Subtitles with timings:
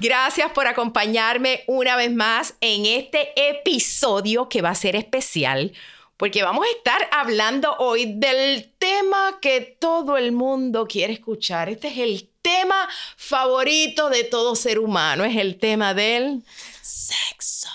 [0.00, 5.72] Gracias por acompañarme una vez más en este episodio que va a ser especial
[6.18, 11.68] porque vamos a estar hablando hoy del tema que todo el mundo quiere escuchar.
[11.68, 16.42] Este es el tema favorito de todo ser humano, es el tema del
[16.82, 17.68] sexo.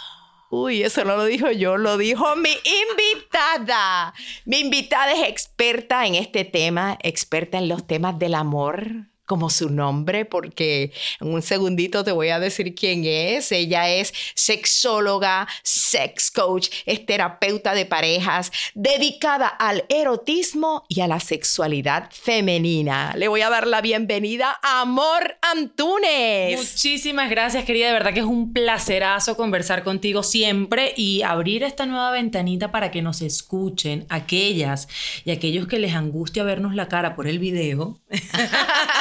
[0.49, 2.51] Uy, eso no lo dijo yo, lo dijo mi
[2.91, 4.13] invitada.
[4.45, 9.69] Mi invitada es experta en este tema, experta en los temas del amor, como su
[9.69, 13.51] nombre, porque en un segundito te voy a decir quién es.
[13.51, 21.19] Ella es sexóloga, sex coach, es terapeuta de parejas, dedicada al erotismo y a la
[21.19, 23.13] sexualidad femenina.
[23.15, 26.57] Le voy a dar la bienvenida a Amor Antunes.
[26.57, 27.87] Muchísimas gracias, querida.
[27.87, 32.91] De verdad que es un placerazo conversar contigo siempre y abrir esta nueva ventanita para
[32.91, 34.87] que nos escuchen aquellas
[35.25, 37.99] y aquellos que les angustia vernos la cara por el video.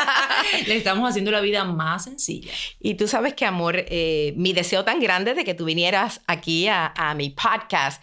[0.67, 2.51] Le estamos haciendo la vida más sencilla.
[2.81, 6.69] Y tú sabes que, amor, eh, mi deseo tan grande de que tú vinieras aquí
[6.69, 8.03] a, a mi podcast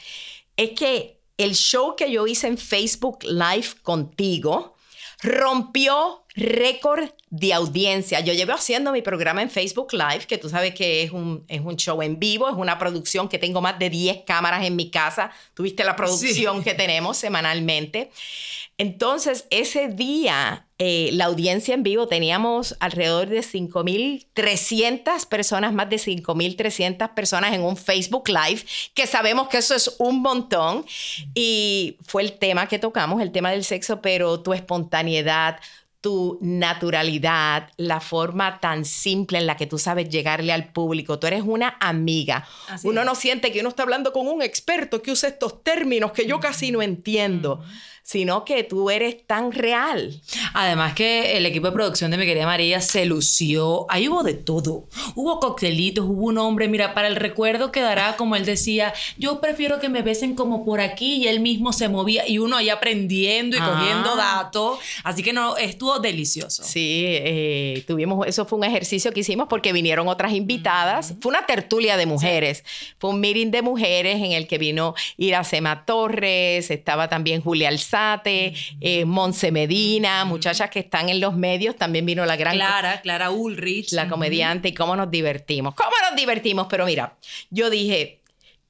[0.55, 4.75] es que el show que yo hice en Facebook Live contigo
[5.21, 8.19] rompió récord de audiencia.
[8.21, 11.61] Yo llevo haciendo mi programa en Facebook Live, que tú sabes que es un, es
[11.61, 14.89] un show en vivo, es una producción que tengo más de 10 cámaras en mi
[14.89, 15.31] casa.
[15.53, 18.11] Tuviste la producción que tenemos semanalmente.
[18.79, 25.97] Entonces, ese día, eh, la audiencia en vivo, teníamos alrededor de 5.300 personas, más de
[25.97, 28.63] 5.300 personas en un Facebook Live,
[28.93, 30.85] que sabemos que eso es un montón.
[31.35, 35.59] Y fue el tema que tocamos, el tema del sexo, pero tu espontaneidad,
[36.01, 41.19] tu naturalidad, la forma tan simple en la que tú sabes llegarle al público.
[41.19, 42.47] Tú eres una amiga.
[42.69, 43.05] Así uno es.
[43.05, 46.39] no siente que uno está hablando con un experto que usa estos términos que yo
[46.39, 47.61] casi no entiendo,
[48.09, 50.19] sino que tú eres tan real.
[50.55, 53.85] Además que el equipo de producción de mi querida María se lució.
[53.87, 54.87] Ahí hubo de todo.
[55.13, 59.79] Hubo coctelitos, hubo un hombre, mira, para el recuerdo quedará como él decía, yo prefiero
[59.79, 63.55] que me besen como por aquí y él mismo se movía y uno ahí aprendiendo
[63.55, 63.75] y Ah.
[63.77, 64.79] cogiendo datos.
[65.03, 66.63] Así que no, estuvo delicioso.
[66.63, 71.13] Sí, eh, tuvimos, eso fue un ejercicio que hicimos porque vinieron otras invitadas.
[71.21, 72.63] Fue una tertulia de mujeres.
[72.97, 77.67] Fue un meeting de mujeres en el que vino Iracema Torres, estaba también Julia
[77.99, 81.75] Alzate, eh, Monse Medina, muchachas que están en los medios.
[81.75, 83.91] También vino la gran Clara, Clara Ulrich.
[83.91, 85.75] la comediante y cómo nos divertimos.
[85.75, 86.67] ¿Cómo nos divertimos?
[86.69, 87.17] Pero mira,
[87.49, 88.21] yo dije,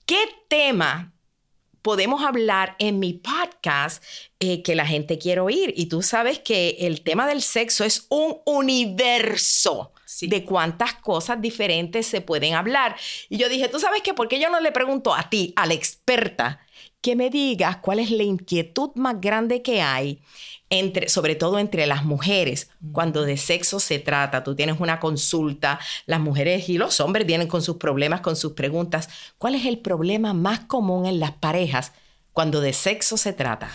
[0.05, 1.13] ¿qué tema
[1.81, 4.03] podemos hablar en mi podcast
[4.39, 5.73] eh, que la gente quiere oír?
[5.77, 9.93] Y tú sabes que el tema del sexo es un universo.
[10.11, 10.25] Sí.
[10.25, 12.95] de cuántas cosas diferentes se pueden hablar.
[13.29, 14.15] Y yo dije, ¿tú sabes qué?
[14.15, 16.59] ¿Por qué yo no le pregunto a ti, a la experta,
[17.01, 20.19] que me digas cuál es la inquietud más grande que hay
[20.69, 24.43] entre, sobre todo entre las mujeres, cuando de sexo se trata.
[24.43, 28.53] Tú tienes una consulta, las mujeres y los hombres vienen con sus problemas, con sus
[28.53, 29.09] preguntas.
[29.37, 31.93] ¿Cuál es el problema más común en las parejas
[32.33, 33.71] cuando de sexo se trata?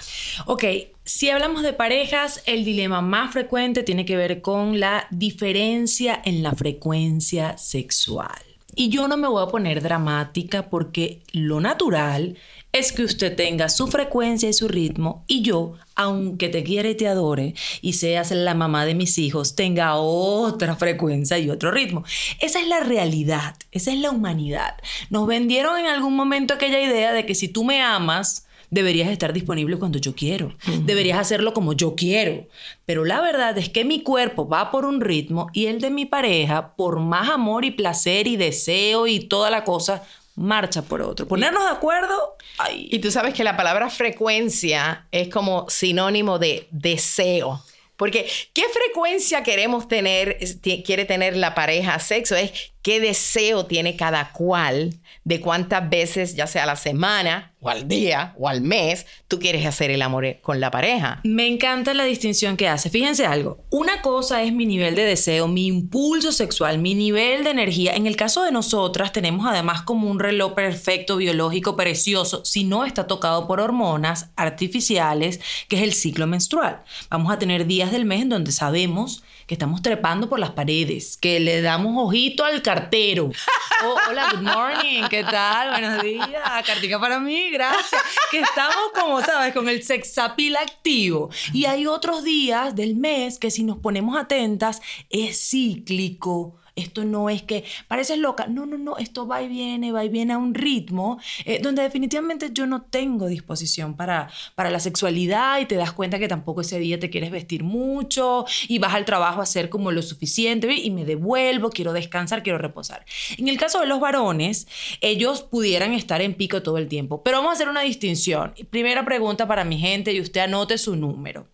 [0.46, 0.64] Ok,
[1.04, 6.42] si hablamos de parejas, el dilema más frecuente tiene que ver con la diferencia en
[6.42, 8.42] la frecuencia sexual.
[8.76, 12.36] Y yo no me voy a poner dramática porque lo natural
[12.74, 16.94] es que usted tenga su frecuencia y su ritmo y yo, aunque te quiere y
[16.96, 22.02] te adore y seas la mamá de mis hijos, tenga otra frecuencia y otro ritmo.
[22.40, 24.74] Esa es la realidad, esa es la humanidad.
[25.08, 29.32] Nos vendieron en algún momento aquella idea de que si tú me amas, deberías estar
[29.32, 30.52] disponible cuando yo quiero.
[30.82, 32.48] Deberías hacerlo como yo quiero.
[32.86, 36.06] Pero la verdad es que mi cuerpo va por un ritmo y el de mi
[36.06, 40.02] pareja, por más amor y placer y deseo y toda la cosa,
[40.36, 41.26] marcha por otro.
[41.26, 42.88] Ponernos de acuerdo, ay.
[42.90, 47.62] Y tú sabes que la palabra frecuencia es como sinónimo de deseo.
[47.96, 50.38] Porque, ¿qué frecuencia queremos tener,
[50.84, 52.34] quiere tener la pareja sexo?
[52.34, 57.70] Es qué deseo tiene cada cual de cuántas veces, ya sea a la semana o
[57.70, 61.20] al día o al mes tú quieres hacer el amor con la pareja.
[61.24, 62.90] Me encanta la distinción que hace.
[62.90, 63.64] Fíjense algo.
[63.70, 67.94] Una cosa es mi nivel de deseo, mi impulso sexual, mi nivel de energía.
[67.94, 72.84] En el caso de nosotras tenemos además como un reloj perfecto, biológico, precioso, si no
[72.84, 76.82] está tocado por hormonas artificiales, que es el ciclo menstrual.
[77.08, 81.16] Vamos a tener días del mes en donde sabemos que estamos trepando por las paredes,
[81.16, 83.30] que le damos ojito al cartero.
[83.86, 85.70] Oh, hola, good morning, ¿qué tal?
[85.72, 86.30] Buenos días,
[86.64, 88.02] cartica para mí, gracias.
[88.30, 89.54] Que estamos como, ¿sabes?
[89.54, 91.30] Con el sexapil activo.
[91.52, 96.56] Y hay otros días del mes que si nos ponemos atentas es cíclico.
[96.76, 98.46] Esto no es que pareces loca.
[98.48, 98.96] No, no, no.
[98.96, 102.82] Esto va y viene, va y viene a un ritmo eh, donde definitivamente yo no
[102.82, 107.10] tengo disposición para, para la sexualidad y te das cuenta que tampoco ese día te
[107.10, 111.70] quieres vestir mucho y vas al trabajo a hacer como lo suficiente y me devuelvo,
[111.70, 113.04] quiero descansar, quiero reposar.
[113.38, 114.66] En el caso de los varones,
[115.00, 117.22] ellos pudieran estar en pico todo el tiempo.
[117.22, 118.52] Pero vamos a hacer una distinción.
[118.70, 121.46] Primera pregunta para mi gente y usted anote su número.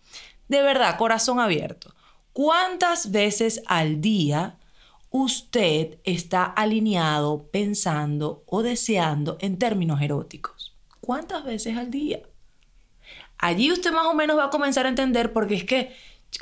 [0.48, 1.94] De verdad, corazón abierto.
[2.32, 4.59] ¿Cuántas veces al día
[5.10, 10.74] usted está alineado pensando o deseando en términos eróticos?
[11.00, 12.20] ¿Cuántas veces al día?
[13.38, 15.92] Allí usted más o menos va a comenzar a entender porque es que,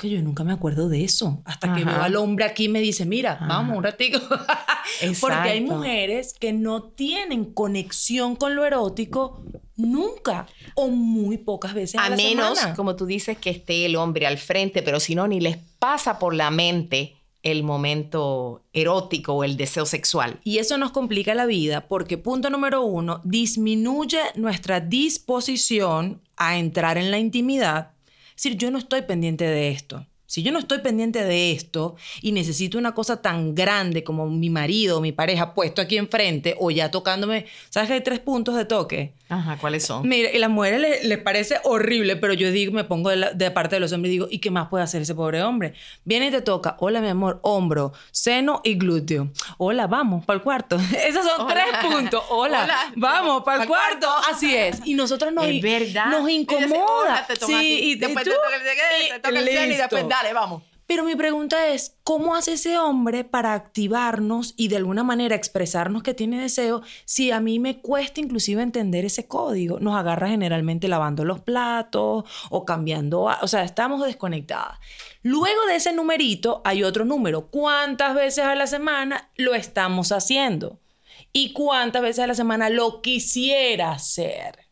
[0.02, 1.40] yo nunca me acuerdo de eso.
[1.44, 4.18] Hasta que veo al hombre aquí y me dice, mira, vamos un ratico.
[5.20, 9.42] porque hay mujeres que no tienen conexión con lo erótico
[9.76, 12.76] nunca o muy pocas veces a, A la menos, semana.
[12.76, 16.18] como tú dices, que esté el hombre al frente, pero si no, ni les pasa
[16.18, 20.40] por la mente el momento erótico o el deseo sexual.
[20.44, 26.98] Y eso nos complica la vida porque, punto número uno, disminuye nuestra disposición a entrar
[26.98, 27.92] en la intimidad.
[28.36, 30.06] Es decir, yo no estoy pendiente de esto.
[30.30, 34.50] Si yo no estoy pendiente de esto y necesito una cosa tan grande como mi
[34.50, 38.54] marido o mi pareja puesto aquí enfrente o ya tocándome, ¿sabes que hay tres puntos
[38.54, 39.14] de toque?
[39.30, 40.06] Ajá, ¿cuáles son?
[40.06, 43.16] Mira, y a las mujeres les, les parece horrible, pero yo digo, me pongo de,
[43.16, 45.42] la- de parte de los hombres y digo, ¿y qué más puede hacer ese pobre
[45.42, 45.72] hombre?
[46.04, 49.30] Viene y te toca, hola mi amor, hombro, seno y glúteo.
[49.56, 50.76] Hola, vamos, para el cuarto.
[51.06, 51.54] Esos son Hola.
[51.54, 52.22] tres puntos.
[52.28, 52.92] Hola, Hola.
[52.96, 54.06] vamos, para el cuarto.
[54.06, 54.30] cuarto.
[54.30, 54.80] Así es.
[54.84, 56.06] Y nosotros nos, es verdad.
[56.06, 56.84] nos Y dice, incomoda.
[56.86, 60.08] hola, te sí, y después tú- te toca, el- te toca el seno y después
[60.88, 66.02] Pero mi pregunta es, ¿cómo hace ese hombre para activarnos y de alguna manera expresarnos
[66.02, 69.80] que tiene deseo si a mí me cuesta inclusive entender ese código?
[69.80, 74.78] Nos agarra generalmente lavando los platos o cambiando, o sea, estamos desconectadas.
[75.20, 77.48] Luego de ese numerito hay otro número.
[77.50, 80.80] ¿Cuántas veces a la semana lo estamos haciendo?
[81.34, 84.67] ¿Y cuántas veces a la semana lo quisiera hacer?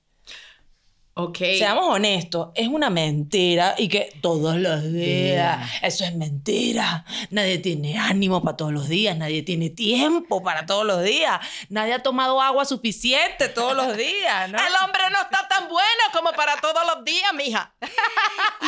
[1.19, 1.39] Ok.
[1.57, 7.07] Seamos honestos, es una mentira y que todos los días, eso es mentira.
[7.31, 11.41] Nadie tiene ánimo para todos los días, nadie tiene tiempo para todos los días,
[11.71, 14.59] nadie ha tomado agua suficiente todos los días, ¿no?
[14.59, 17.75] El hombre no está tan bueno como para todos los días, mija.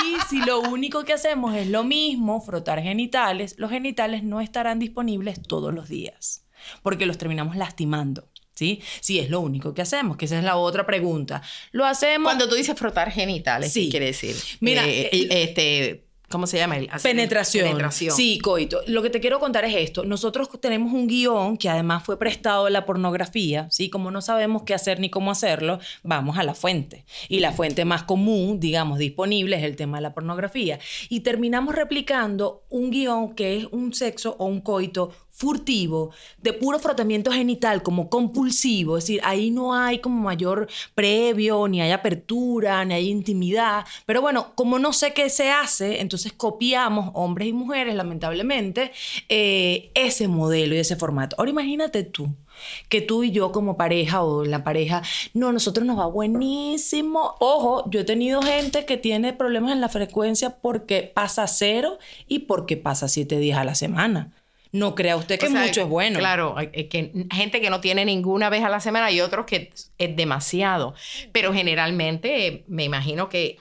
[0.06, 4.78] Y si lo único que hacemos es lo mismo, frotar genitales, los genitales no estarán
[4.78, 6.46] disponibles todos los días,
[6.82, 8.26] porque los terminamos lastimando.
[8.58, 8.80] ¿Sí?
[9.00, 11.42] Si es lo único que hacemos, que esa es la otra pregunta.
[11.70, 13.84] Lo hacemos Cuando tú dices frotar genitales, Sí.
[13.84, 14.34] ¿qué quiere decir?
[14.58, 16.76] Mira, Eh, eh, este, ¿cómo se llama?
[16.76, 17.66] El- Penetración.
[17.68, 18.16] Penetración.
[18.16, 18.80] Sí, coito.
[18.88, 20.02] Lo que te quiero contar es esto.
[20.04, 23.90] Nosotros tenemos un guion que además fue prestado de la pornografía, ¿sí?
[23.90, 27.04] Como no sabemos qué hacer ni cómo hacerlo, vamos a la fuente.
[27.28, 30.80] Y la fuente más común, digamos, disponible es el tema de la pornografía.
[31.08, 36.10] Y terminamos replicando un guion que es un sexo o un coito furtivo,
[36.42, 41.80] de puro frotamiento genital, como compulsivo, es decir, ahí no hay como mayor previo, ni
[41.80, 47.12] hay apertura, ni hay intimidad, pero bueno, como no sé qué se hace, entonces copiamos,
[47.14, 48.90] hombres y mujeres, lamentablemente,
[49.28, 51.36] eh, ese modelo y ese formato.
[51.38, 52.34] Ahora imagínate tú,
[52.88, 55.02] que tú y yo como pareja o la pareja,
[55.34, 57.36] no, nosotros nos va buenísimo.
[57.38, 62.40] Ojo, yo he tenido gente que tiene problemas en la frecuencia porque pasa cero y
[62.40, 64.32] porque pasa siete días a la semana.
[64.72, 66.18] No crea usted que O sea, mucho es bueno.
[66.18, 70.16] Claro, que gente que no tiene ninguna vez a la semana y otros que es
[70.16, 70.94] demasiado.
[71.32, 73.56] Pero generalmente me imagino que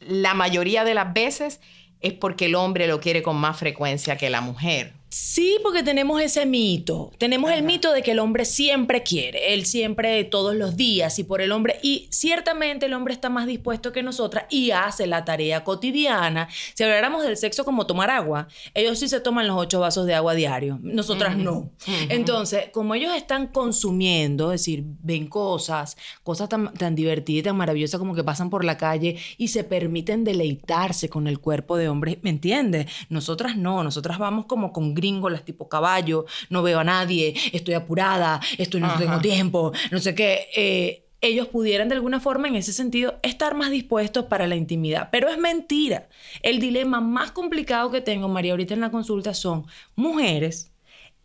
[0.00, 1.60] la mayoría de las veces
[2.00, 4.92] es porque el hombre lo quiere con más frecuencia que la mujer.
[5.16, 7.12] Sí, porque tenemos ese mito.
[7.18, 11.22] Tenemos el mito de que el hombre siempre quiere, él siempre todos los días y
[11.22, 11.78] por el hombre.
[11.84, 16.48] Y ciertamente el hombre está más dispuesto que nosotras y hace la tarea cotidiana.
[16.74, 20.14] Si habláramos del sexo como tomar agua, ellos sí se toman los ocho vasos de
[20.14, 21.70] agua diario, nosotras no.
[22.08, 27.56] Entonces, como ellos están consumiendo, es decir, ven cosas, cosas tan, tan divertidas y tan
[27.56, 31.88] maravillosas como que pasan por la calle y se permiten deleitarse con el cuerpo de
[31.88, 32.90] hombres, ¿me entiendes?
[33.10, 38.40] Nosotras no, nosotras vamos como con gringolas tipo caballo, no veo a nadie, estoy apurada,
[38.56, 38.98] estoy no Ajá.
[38.98, 40.48] tengo tiempo, no sé qué.
[40.56, 45.08] Eh, ellos pudieran de alguna forma en ese sentido estar más dispuestos para la intimidad.
[45.10, 46.08] Pero es mentira.
[46.42, 50.70] El dilema más complicado que tengo, María, ahorita en la consulta son mujeres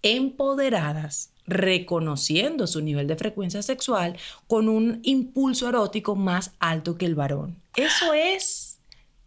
[0.02, 4.16] empoderadas reconociendo su nivel de frecuencia sexual
[4.48, 7.58] con un impulso erótico más alto que el varón.
[7.76, 8.69] Eso es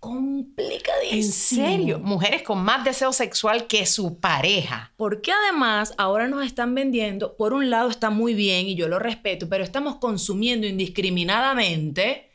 [0.03, 1.13] complicadísimo.
[1.13, 1.99] ¿En serio?
[2.01, 4.93] Mujeres con más deseo sexual que su pareja.
[4.97, 8.99] Porque además ahora nos están vendiendo, por un lado está muy bien y yo lo
[8.99, 12.33] respeto, pero estamos consumiendo indiscriminadamente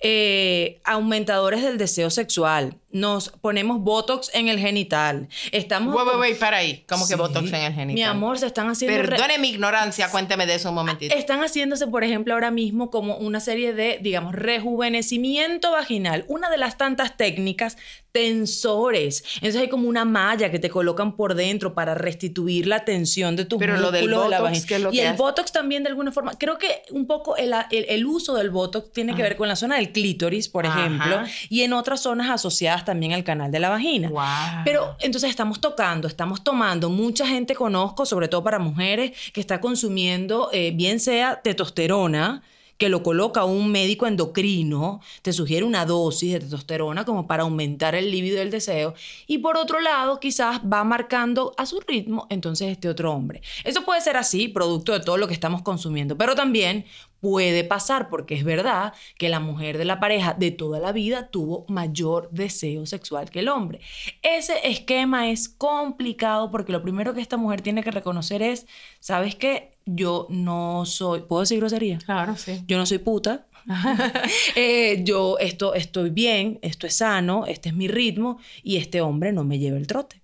[0.00, 2.76] eh, aumentadores del deseo sexual.
[2.96, 5.28] Nos ponemos botox en el genital.
[5.52, 5.94] Estamos.
[5.94, 6.84] Wait, wait, wait, para ahí.
[6.88, 7.94] ¿Cómo que botox en el genital?
[7.94, 8.96] Mi amor, se están haciendo.
[8.96, 11.14] Perdone mi ignorancia, cuénteme de eso un momentito.
[11.14, 16.24] Están haciéndose, por ejemplo, ahora mismo como una serie de, digamos, rejuvenecimiento vaginal.
[16.28, 17.76] Una de las tantas técnicas,
[18.12, 19.22] tensores.
[19.36, 23.44] Entonces hay como una malla que te colocan por dentro para restituir la tensión de
[23.44, 24.66] tus Pero lo del músculos de la Botox, vagina.
[24.68, 25.16] ¿qué es lo y que el hace?
[25.18, 26.32] Botox también de alguna forma.
[26.38, 29.56] Creo que un poco el, el- el uso del Botox tiene que ver con la
[29.56, 30.80] zona del clítoris, por Ajá.
[30.80, 34.08] ejemplo, y en otras zonas asociadas también al canal de la vagina.
[34.08, 34.64] Wow.
[34.64, 36.88] Pero entonces estamos tocando, estamos tomando.
[36.88, 42.42] Mucha gente conozco, sobre todo para mujeres, que está consumiendo, eh, bien sea testosterona,
[42.78, 47.94] que lo coloca un médico endocrino, te sugiere una dosis de testosterona como para aumentar
[47.94, 48.94] el libido del deseo.
[49.26, 53.40] Y por otro lado, quizás va marcando a su ritmo entonces este otro hombre.
[53.64, 56.84] Eso puede ser así, producto de todo lo que estamos consumiendo, pero también
[57.20, 61.28] puede pasar, porque es verdad que la mujer de la pareja de toda la vida
[61.28, 63.80] tuvo mayor deseo sexual que el hombre.
[64.22, 68.66] Ese esquema es complicado porque lo primero que esta mujer tiene que reconocer es,
[69.00, 69.76] ¿sabes qué?
[69.86, 71.98] Yo no soy, ¿puedo decir grosería?
[71.98, 72.62] Claro, sí.
[72.66, 73.46] Yo no soy puta.
[74.54, 79.32] Eh, yo esto, estoy bien, esto es sano, este es mi ritmo y este hombre
[79.32, 80.22] no me lleva el trote.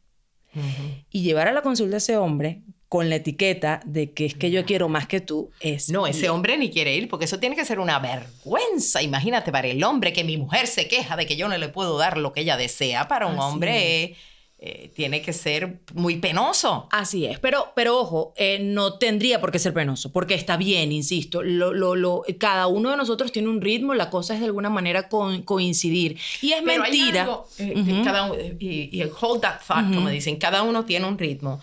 [1.10, 4.50] Y llevar a la consulta a ese hombre con la etiqueta de que es que
[4.50, 5.88] yo quiero más que tú es...
[5.88, 9.00] No, ese hombre ni quiere ir porque eso tiene que ser una vergüenza.
[9.00, 11.96] Imagínate para el hombre que mi mujer se queja de que yo no le puedo
[11.96, 13.08] dar lo que ella desea.
[13.08, 14.16] Para un Así hombre eh,
[14.58, 16.86] eh, tiene que ser muy penoso.
[16.90, 20.92] Así es, pero, pero ojo, eh, no tendría por qué ser penoso, porque está bien,
[20.92, 24.46] insisto, lo, lo, lo- cada uno de nosotros tiene un ritmo, la cosa es de
[24.46, 26.18] alguna manera co- coincidir.
[26.42, 27.22] Y es Pero hay mentira.
[27.22, 28.30] algo, eh, cada
[28.60, 31.58] y, y el hold that thought, como dicen, cada uno tiene un ritmo.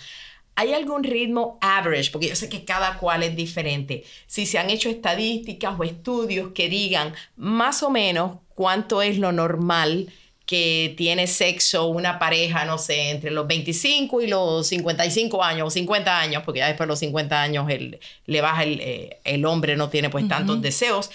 [0.60, 2.12] ¿Hay algún ritmo average?
[2.12, 4.04] Porque yo sé que cada cual es diferente.
[4.28, 9.32] Si se han hecho estadísticas o estudios que digan más o menos cuánto es lo
[9.32, 10.12] normal
[10.46, 15.70] que tiene sexo una pareja, no sé, entre los 25 y los 55 años o
[15.70, 19.46] 50 años, porque ya después de los 50 años el- le baja el, eh, el
[19.46, 21.10] hombre, no tiene pues tantos deseos.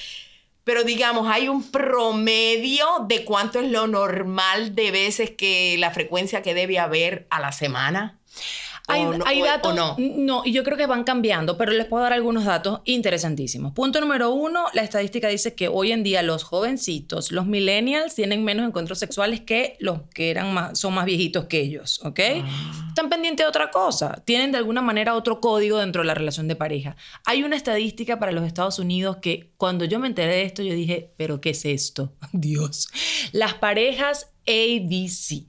[0.63, 6.41] Pero digamos, hay un promedio de cuánto es lo normal de veces que la frecuencia
[6.41, 8.19] que debe haber a la semana.
[8.87, 9.97] Hay, ¿O no- hay o- o datos, no?
[9.99, 13.73] no, y yo creo que van cambiando, pero les puedo dar algunos datos interesantísimos.
[13.73, 18.45] Punto número uno, la estadística dice que hoy en día los jovencitos, los millennials, tienen
[18.45, 22.21] menos encuentros sexuales que los que eran más, son más viejitos que ellos, ¿ok?
[22.45, 22.85] Ah.
[22.89, 26.47] Están pendientes de otra cosa, tienen de alguna manera otro código dentro de la relación
[26.47, 26.95] de pareja.
[27.25, 30.75] Hay una estadística para los Estados Unidos que cuando yo me enteré de esto, yo
[30.75, 32.13] dije, pero ¿qué es esto?
[32.33, 32.89] Dios.
[33.33, 35.47] Las parejas ABC.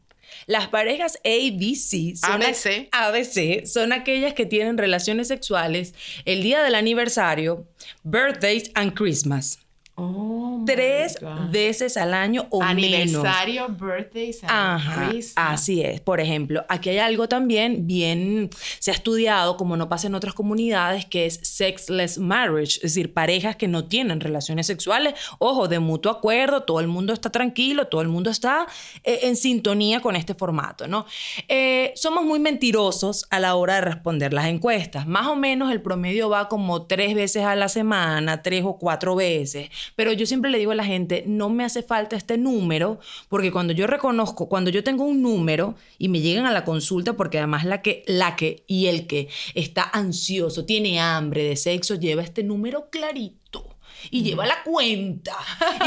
[0.47, 2.89] Las parejas ABC son, ABC.
[2.91, 5.93] ABC son aquellas que tienen relaciones sexuales
[6.25, 7.67] el día del aniversario,
[8.03, 9.64] birthdays and Christmas.
[9.97, 11.17] Oh, Tres
[11.51, 13.15] veces al año o menos.
[13.15, 16.01] Aniversario, birthdays, and Ajá, así es.
[16.01, 18.49] Por ejemplo, aquí hay algo también bien,
[18.79, 23.13] se ha estudiado, como no pasa en otras comunidades, que es sexless marriage, es decir,
[23.13, 27.87] parejas que no tienen relaciones sexuales, ojo, de mutuo acuerdo, todo el mundo está tranquilo,
[27.87, 28.67] todo el mundo está
[29.05, 31.05] eh, en sintonía con este formato, ¿no?
[31.47, 35.07] Eh, somos muy mentirosos a la hora de responder las encuestas.
[35.07, 39.15] Más o menos el promedio va como tres veces a la semana, tres o cuatro
[39.15, 39.69] veces.
[39.95, 42.99] Pero yo siempre le digo a la gente, no me hace falta este número,
[43.29, 47.13] porque cuando yo reconozco, cuando yo tengo un número y me llegan a la consulta,
[47.13, 51.95] porque además la que, la que y el que está ansioso, tiene hambre de sexo,
[51.95, 53.71] lleva este número clarito.
[54.11, 55.35] Y lleva la cuenta.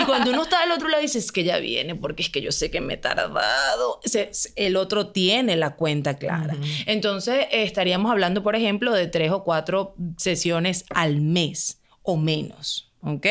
[0.01, 2.41] Y cuando uno está del otro lado, dice, es que ya viene, porque es que
[2.41, 4.01] yo sé que me he tardado.
[4.05, 6.57] Se- El otro tiene la cuenta clara.
[6.87, 12.88] Entonces, estaríamos hablando, por ejemplo, de tres o cuatro sesiones al mes o menos.
[13.03, 13.27] ¿Ok?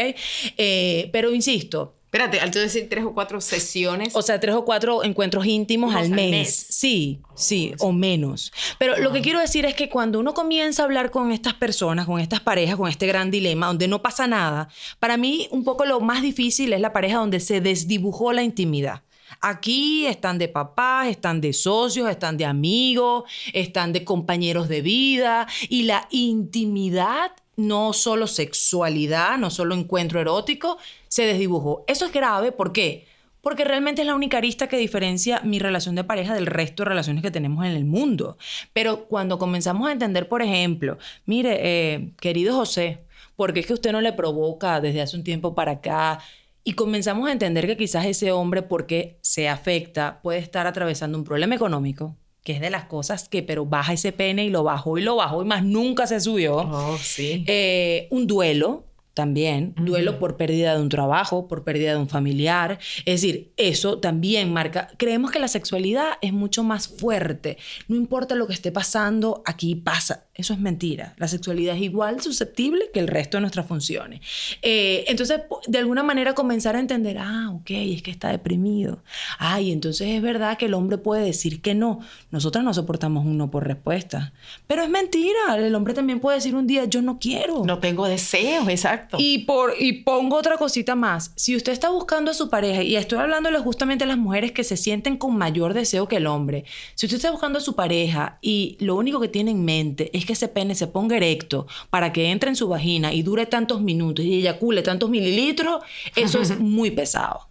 [0.58, 4.16] Eh, pero insisto, Espérate, al tú decir tres o cuatro sesiones.
[4.16, 6.32] o sea, tres o cuatro encuentros íntimos al al mes.
[6.32, 6.68] mes.
[6.70, 8.54] Sí, sí, o menos.
[8.80, 12.06] Pero lo que quiero decir es que cuando uno comienza a hablar con estas personas,
[12.06, 14.70] con estas parejas, con este gran dilema, donde no pasa nada,
[15.00, 19.04] para mí un poco lo más difícil es la pareja donde se desdibujó la intimidad.
[19.42, 25.46] Aquí están de papás, están de socios, están de amigos, están de compañeros de vida
[25.68, 31.84] y la intimidad no solo sexualidad, no solo encuentro erótico, se desdibujó.
[31.88, 33.06] Eso es grave, ¿por qué?
[33.42, 36.90] Porque realmente es la única arista que diferencia mi relación de pareja del resto de
[36.90, 38.38] relaciones que tenemos en el mundo.
[38.74, 43.00] Pero cuando comenzamos a entender, por ejemplo, mire, eh, querido José,
[43.36, 46.20] ¿por qué es que usted no le provoca desde hace un tiempo para acá?
[46.64, 51.24] Y comenzamos a entender que quizás ese hombre, porque se afecta, puede estar atravesando un
[51.24, 52.16] problema económico,
[52.48, 55.18] que es de las cosas que, pero baja ese pene y lo bajó y lo
[55.18, 56.56] bajó y más nunca se subió.
[56.56, 57.44] Oh, sí.
[57.46, 62.80] Eh, un duelo también, duelo por pérdida de un trabajo, por pérdida de un familiar.
[63.00, 67.58] Es decir, eso también marca, creemos que la sexualidad es mucho más fuerte.
[67.90, 70.27] No importa lo que esté pasando, aquí pasa.
[70.38, 71.16] Eso es mentira.
[71.18, 74.22] La sexualidad es igual susceptible que el resto de nuestras funciones.
[74.62, 79.04] Eh, entonces, de alguna manera comenzar a entender, ah, ok, es que está deprimido.
[79.40, 82.02] Ay, entonces es verdad que el hombre puede decir que no.
[82.30, 84.32] Nosotras no soportamos un no por respuesta.
[84.68, 85.58] Pero es mentira.
[85.58, 87.66] El hombre también puede decir un día, yo no quiero.
[87.66, 89.18] No tengo deseos, exacto.
[89.20, 91.32] Y, por, y pongo otra cosita más.
[91.36, 94.64] Si usted está buscando a su pareja, y estoy hablándole justamente a las mujeres que
[94.64, 98.38] se sienten con mayor deseo que el hombre, si usted está buscando a su pareja
[98.40, 102.14] y lo único que tiene en mente es que ese pene se ponga erecto para
[102.14, 105.82] que entre en su vagina y dure tantos minutos y eyacule tantos mililitros,
[106.16, 107.48] eso es muy pesado.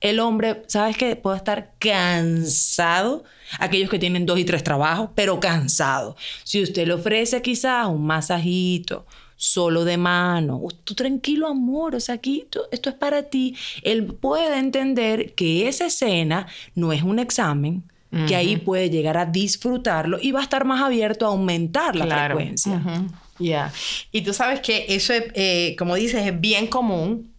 [0.00, 1.16] El hombre, ¿sabes qué?
[1.16, 3.24] Puede estar cansado.
[3.58, 6.16] Aquellos que tienen dos y tres trabajos, pero cansado.
[6.44, 9.06] Si usted le ofrece quizás un masajito,
[9.36, 13.54] solo de mano, "Uh, tú tranquilo amor, o sea, aquí tú- esto es para ti.
[13.82, 17.82] Él puede entender que esa escena no es un examen,
[18.26, 22.06] que ahí puede llegar a disfrutarlo y va a estar más abierto a aumentar la
[22.06, 22.36] Claro.
[22.36, 22.80] frecuencia.
[23.38, 23.72] Ya.
[24.12, 27.30] Y tú sabes que eso es, eh, como dices, es bien común.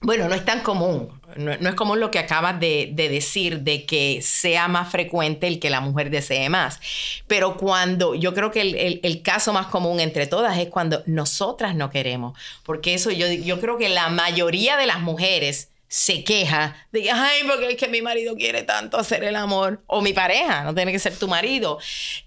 [0.00, 1.08] Bueno, no es tan común.
[1.36, 5.46] No, no es común lo que acabas de, de decir, de que sea más frecuente
[5.46, 6.78] el que la mujer desee más.
[7.26, 11.02] Pero cuando, yo creo que el, el- el caso más común entre todas es cuando
[11.06, 12.38] nosotras no queremos.
[12.64, 17.42] Porque eso yo, yo creo que la mayoría de las mujeres se queja de ay,
[17.46, 20.90] porque es que mi marido quiere tanto hacer el amor, o mi pareja, no tiene
[20.90, 21.78] que ser tu marido.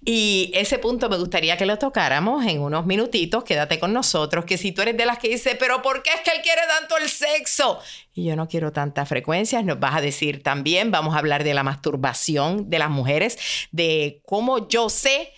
[0.04, 4.56] Y ese punto me gustaría que lo tocáramos en unos minutitos, quédate con nosotros, que
[4.56, 6.96] si tú eres de las que dice, pero ¿por qué es que él quiere tanto
[6.96, 7.80] el sexo?
[8.14, 11.52] Y yo no quiero tantas frecuencias, nos vas a decir también, vamos a hablar de
[11.52, 13.36] la masturbación de las mujeres,
[13.72, 15.32] de cómo yo sé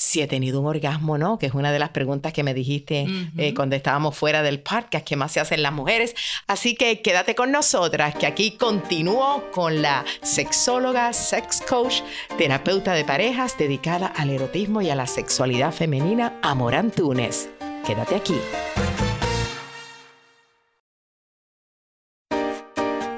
[0.00, 2.54] si he tenido un orgasmo o no, que es una de las preguntas que me
[2.54, 6.14] dijiste eh, cuando estábamos fuera del podcast, que más se hacen las mujeres.
[6.46, 12.00] Así que quédate con nosotras, que aquí continúo con la sexóloga, sex coach,
[12.38, 17.50] terapeuta de parejas dedicada al erotismo y a la sexualidad femenina, Amor Antunes.
[17.86, 18.38] Quédate aquí.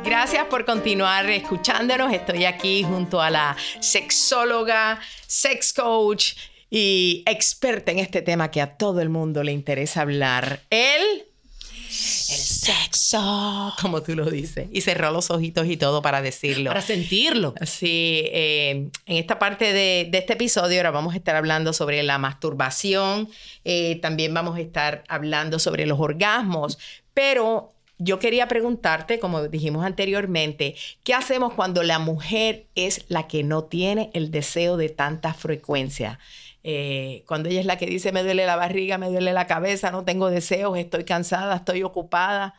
[0.05, 2.13] Gracias por continuar escuchándonos.
[2.13, 6.33] Estoy aquí junto a la sexóloga, sex coach
[6.75, 10.63] y experta en este tema que a todo el mundo le interesa hablar.
[10.71, 14.69] El, el sexo, como tú lo dices.
[14.73, 16.71] Y cerró los ojitos y todo para decirlo.
[16.71, 17.55] Para sentirlo.
[17.67, 22.03] Sí, eh, en esta parte de, de este episodio ahora vamos a estar hablando sobre
[22.03, 23.29] la masturbación,
[23.67, 26.79] eh, también vamos a estar hablando sobre los orgasmos,
[27.13, 33.45] pero yo quería preguntarte, como dijimos anteriormente, ¿qué hacemos cuando la mujer es la que
[33.45, 36.19] no tiene el deseo de tanta frecuencia?
[36.65, 39.91] Eh, cuando ella es la que dice, me duele la barriga, me duele la cabeza,
[39.91, 42.55] no tengo deseos, estoy cansada, estoy ocupada.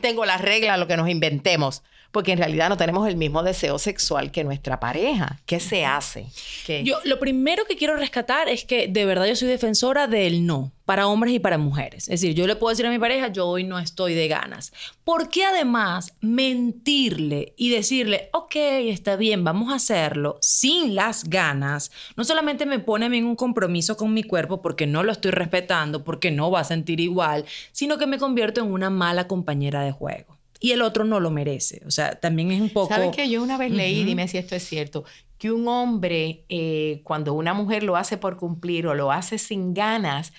[0.00, 1.82] Tengo la regla, lo que nos inventemos,
[2.14, 5.40] porque en realidad no tenemos el mismo deseo sexual que nuestra pareja.
[5.46, 6.26] ¿Qué se hace?
[6.64, 6.84] ¿Qué?
[6.84, 10.70] Yo lo primero que quiero rescatar es que de verdad yo soy defensora del no
[10.84, 12.04] para hombres y para mujeres.
[12.04, 14.72] Es decir, yo le puedo decir a mi pareja, yo hoy no estoy de ganas.
[15.02, 22.22] Porque además mentirle y decirle, ok, está bien, vamos a hacerlo sin las ganas, no
[22.22, 25.32] solamente me pone a mí en un compromiso con mi cuerpo porque no lo estoy
[25.32, 29.82] respetando, porque no va a sentir igual, sino que me convierto en una mala compañera
[29.82, 30.33] de juego.
[30.64, 31.82] Y el otro no lo merece.
[31.86, 32.88] O sea, también es un poco...
[32.94, 35.04] ¿Sabes que yo una vez leí, dime si esto es cierto,
[35.36, 39.74] que un hombre, eh, cuando una mujer lo hace por cumplir o lo hace sin
[39.74, 40.32] ganas,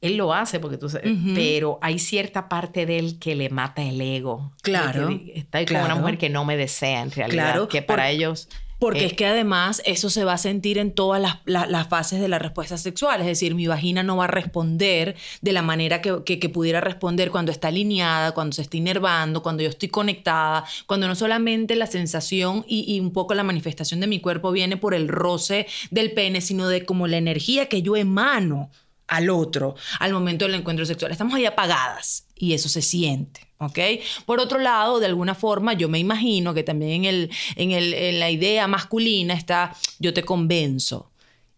[0.00, 3.82] él lo hace porque tú sabes, pero hay cierta parte de él que le mata
[3.82, 4.52] el ego.
[4.62, 6.00] Claro, Está con una claro.
[6.00, 8.48] mujer que no me desea en realidad, Claro, que para por- ellos...
[8.78, 11.88] Porque eh, es que además eso se va a sentir en todas las, la- las
[11.88, 13.20] fases de la respuesta sexual.
[13.20, 16.80] Es decir, mi vagina no va a responder de la manera que, que- que pudiera
[16.80, 21.74] responder cuando está alineada, cuando se está inervando, cuando yo estoy conectada, cuando no solamente
[21.76, 25.66] la sensación y, y un poco la manifestación de mi cuerpo viene por el roce
[25.90, 28.70] del pene, sino de como la energía que yo emano
[29.08, 31.12] al otro al momento del encuentro sexual.
[31.12, 33.46] Estamos ahí apagadas y eso se siente.
[33.58, 33.78] ¿Ok?
[34.26, 37.94] Por otro lado, de alguna forma, yo me imagino que también en, el, en, el,
[37.94, 41.10] en la idea masculina está yo te convenzo.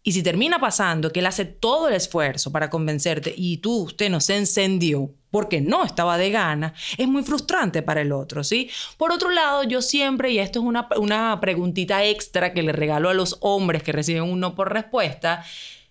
[0.04, 4.08] Y si termina pasando que él hace todo el esfuerzo para convencerte y tú, usted
[4.08, 8.70] no se encendió porque no estaba de gana, es muy frustrante para el otro, ¿sí?
[8.96, 13.10] Por otro lado, yo siempre, y esto es una, una preguntita extra que le regalo
[13.10, 15.44] a los hombres que reciben un no por respuesta,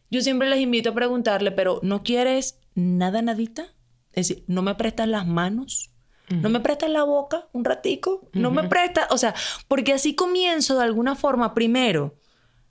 [0.09, 3.67] yo siempre les invito a preguntarle, pero ¿no quieres nada, nadita?
[4.13, 5.91] Es decir, ¿no me prestas las manos?
[6.29, 8.29] ¿No me prestas la boca un ratico?
[8.33, 9.07] ¿No me prestas?
[9.11, 9.33] O sea,
[9.69, 12.15] porque así comienzo de alguna forma, primero,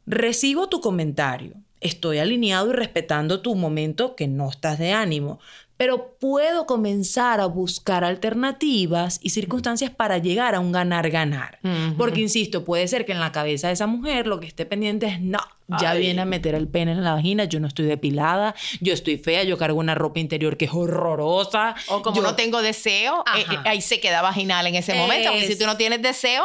[0.04, 5.38] recibo tu comentario, estoy alineado y respetando tu momento que no estás de ánimo,
[5.76, 11.58] pero puedo comenzar a buscar alternativas y circunstancias para llegar a un ganar-ganar.
[11.98, 15.06] Porque, insisto, puede ser que en la cabeza de esa mujer lo que esté pendiente
[15.06, 15.38] es, no,
[15.80, 16.00] ya Ay.
[16.00, 19.42] viene a meter el pene en la vagina, yo no estoy depilada, yo estoy fea,
[19.42, 21.74] yo cargo una ropa interior que es horrorosa.
[21.88, 25.30] O como yo- no tengo deseo, eh, eh, ahí se queda vaginal en ese momento.
[25.30, 26.44] Porque si tú no tienes deseo,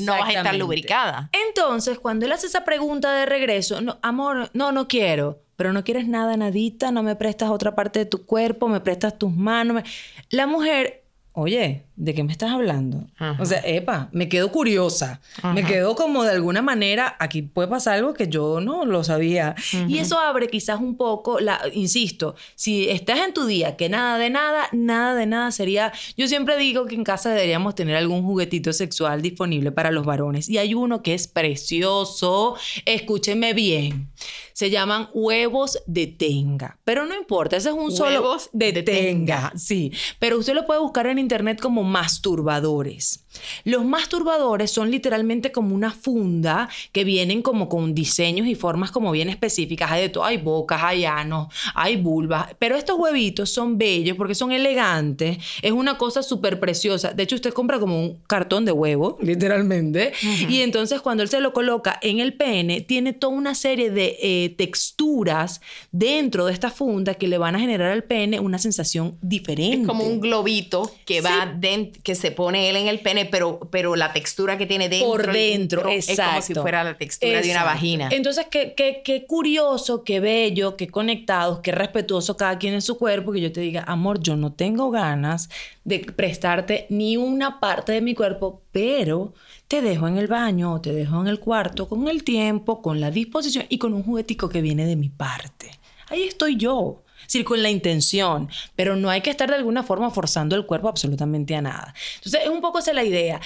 [0.00, 1.30] no vas a estar lubricada.
[1.48, 5.84] Entonces, cuando él hace esa pregunta de regreso, no, amor, no, no quiero, pero no
[5.84, 9.76] quieres nada, nadita, no me prestas otra parte de tu cuerpo, me prestas tus manos.
[9.76, 9.84] me-
[10.30, 11.03] La mujer,
[11.36, 13.08] oye, ¿de qué me estás hablando?
[13.16, 13.36] Ajá.
[13.42, 15.20] O sea, epa, me quedo curiosa,
[15.52, 19.56] me quedo como de alguna manera, aquí puede pasar algo que yo no lo sabía.
[19.88, 24.16] Y eso abre quizás un poco, la, insisto, si estás en tu día que nada
[24.16, 28.22] de nada, nada de nada sería, yo siempre digo que en casa deberíamos tener algún
[28.22, 30.48] juguetito sexual disponible para los varones.
[30.48, 34.08] Y hay uno que es precioso, escúcheme bien,
[34.52, 38.82] se llaman huevos de tenga, pero no importa, ese es un solo Huevos de, de
[38.84, 43.24] tenga, sí, pero usted lo puede buscar en internet como masturbadores.
[43.64, 49.10] Los masturbadores son literalmente como una funda que vienen como con diseños y formas como
[49.10, 49.90] bien específicas.
[49.90, 54.34] Hay de todo, hay bocas, hay anos, hay vulvas, pero estos huevitos son bellos porque
[54.34, 55.38] son elegantes.
[55.62, 57.12] Es una cosa súper preciosa.
[57.12, 60.12] De hecho, usted compra como un cartón de huevo, literalmente,
[60.48, 64.16] y entonces cuando él se lo coloca en el pene, tiene toda una serie de
[64.22, 65.60] eh, texturas
[65.90, 69.82] dentro de esta funda que le van a generar al pene una sensación diferente.
[69.82, 73.60] Es como un globito que va dent- que se pone él en el pene, pero,
[73.70, 75.08] pero la textura que tiene dentro.
[75.10, 76.62] por dentro, es como si exacto.
[76.62, 77.66] fuera la textura de una Exacto.
[77.70, 78.08] vagina.
[78.12, 82.98] Entonces, qué, qué, qué curioso, qué bello, qué conectados, qué respetuoso cada quien en su
[82.98, 85.48] cuerpo, que yo te diga, amor, yo no tengo ganas
[85.84, 89.34] de prestarte ni una parte de mi cuerpo, pero
[89.68, 93.00] te dejo en el baño o te dejo en el cuarto con el tiempo, con
[93.00, 95.70] la disposición y con un juguetico que viene de mi parte.
[96.08, 97.02] Ahí estoy yo.
[97.34, 100.88] Decir, con la intención, pero no hay que estar de alguna forma forzando el cuerpo
[100.88, 101.92] absolutamente a nada.
[102.16, 103.40] Entonces, es un poco esa la idea.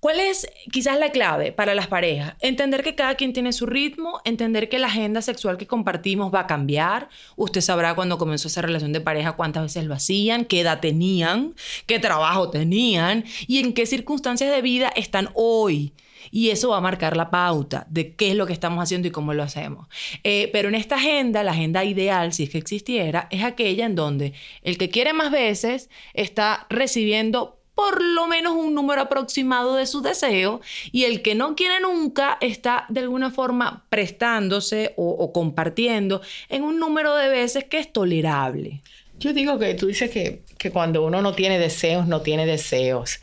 [0.00, 2.34] ¿Cuál es quizás la clave para las parejas?
[2.40, 6.40] Entender que cada quien tiene su ritmo, entender que la agenda sexual que compartimos va
[6.40, 7.08] a cambiar.
[7.36, 11.54] Usted sabrá cuando comenzó esa relación de pareja cuántas veces lo hacían, qué edad tenían,
[11.86, 15.92] qué trabajo tenían y en qué circunstancias de vida están hoy.
[16.30, 19.10] Y eso va a marcar la pauta de qué es lo que estamos haciendo y
[19.10, 19.88] cómo lo hacemos.
[20.22, 23.94] Eh, pero en esta agenda, la agenda ideal, si es que existiera, es aquella en
[23.94, 24.32] donde
[24.62, 30.00] el que quiere más veces está recibiendo por lo menos un número aproximado de su
[30.00, 30.60] deseo
[30.92, 36.62] y el que no quiere nunca está de alguna forma prestándose o, o compartiendo en
[36.62, 38.80] un número de veces que es tolerable.
[39.18, 43.20] Yo digo que tú dices que, que cuando uno no tiene deseos, no tiene deseos.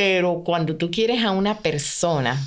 [0.00, 2.38] Pero cuando tú quieres a una persona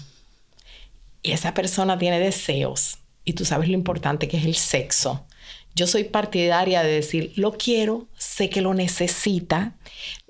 [1.22, 5.26] y esa persona tiene deseos y tú sabes lo importante que es el sexo,
[5.76, 9.74] yo soy partidaria de decir, lo quiero, sé que lo necesita.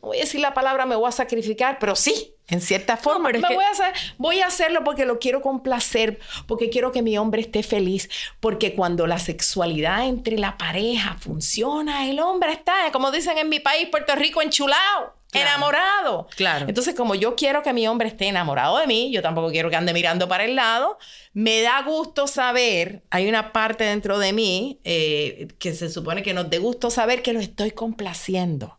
[0.01, 3.27] No voy a decir la palabra me voy a sacrificar, pero sí, en cierta forma.
[3.29, 6.71] pero es me que- voy, a hacer, voy a hacerlo porque lo quiero complacer, porque
[6.71, 12.19] quiero que mi hombre esté feliz, porque cuando la sexualidad entre la pareja funciona, el
[12.19, 15.20] hombre está, como dicen en mi país, Puerto Rico, enchulado.
[15.31, 15.47] Claro.
[15.47, 16.27] Enamorado.
[16.35, 16.65] Claro.
[16.67, 19.77] Entonces, como yo quiero que mi hombre esté enamorado de mí, yo tampoco quiero que
[19.77, 20.97] ande mirando para el lado,
[21.33, 26.33] me da gusto saber, hay una parte dentro de mí eh, que se supone que
[26.33, 28.77] nos dé gusto saber que lo estoy complaciendo.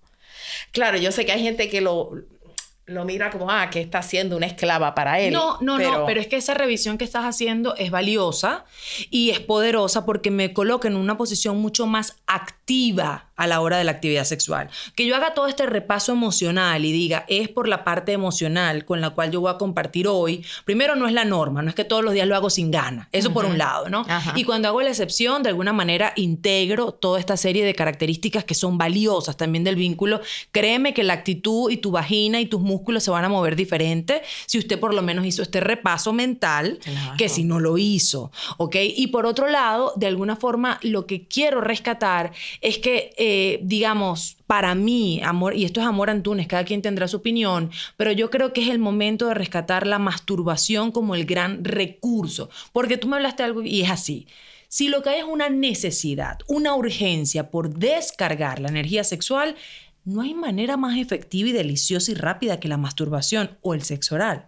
[0.73, 2.13] Claro, yo sé que hay gente que lo,
[2.85, 5.33] lo mira como, ah, que está siendo una esclava para él.
[5.33, 8.65] No, no, no, pero es que esa revisión que estás haciendo es valiosa
[9.11, 13.79] y es poderosa porque me coloca en una posición mucho más activa a la hora
[13.79, 14.69] de la actividad sexual.
[14.95, 19.01] Que yo haga todo este repaso emocional y diga, es por la parte emocional con
[19.01, 20.45] la cual yo voy a compartir hoy.
[20.65, 23.09] Primero, no es la norma, no es que todos los días lo hago sin ganas.
[23.13, 24.05] Eso por un lado, ¿no?
[24.09, 24.33] Ajá.
[24.37, 28.55] Y cuando hago la excepción, de alguna manera integro toda esta serie de características que
[28.55, 30.21] son valiosas también del vínculo.
[30.51, 34.23] Créeme que la actitud y tu vagina y tus músculos se van a mover diferente
[34.47, 37.15] si usted por lo menos hizo este repaso mental Claro.
[37.17, 38.77] que si no lo hizo, ¿ok?
[38.97, 43.13] Y por otro lado, de alguna forma, lo que quiero rescatar es que,
[43.63, 48.13] digamos, para mí, amor, y esto es amor Antunes, cada quien tendrá su opinión, pero
[48.13, 52.97] yo creo que es el momento de rescatar la masturbación como el gran recurso, porque
[52.97, 54.27] tú me hablaste de algo y es así.
[54.69, 59.55] Si lo que hay es una necesidad, una urgencia por descargar la energía sexual,
[60.05, 64.15] no hay manera más efectiva y deliciosa y rápida que la masturbación o el sexo
[64.15, 64.47] oral.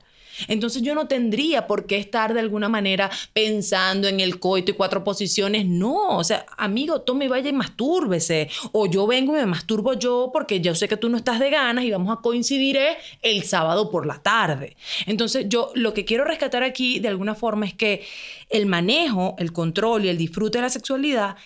[0.48, 4.74] Entonces yo no tendría por qué estar de alguna manera pensando en el coito y
[4.74, 5.66] cuatro posiciones.
[5.66, 8.48] No, o sea, amigo, tome, vaya y mastúrbese.
[8.72, 11.50] O yo vengo y me masturbo yo porque yo sé que tú no estás de
[11.50, 14.76] ganas y vamos a coincidir eh, el sábado por la tarde.
[15.06, 18.04] Entonces yo lo que quiero rescatar aquí de alguna forma es que
[18.50, 21.36] el manejo, el control y el disfrute de la sexualidad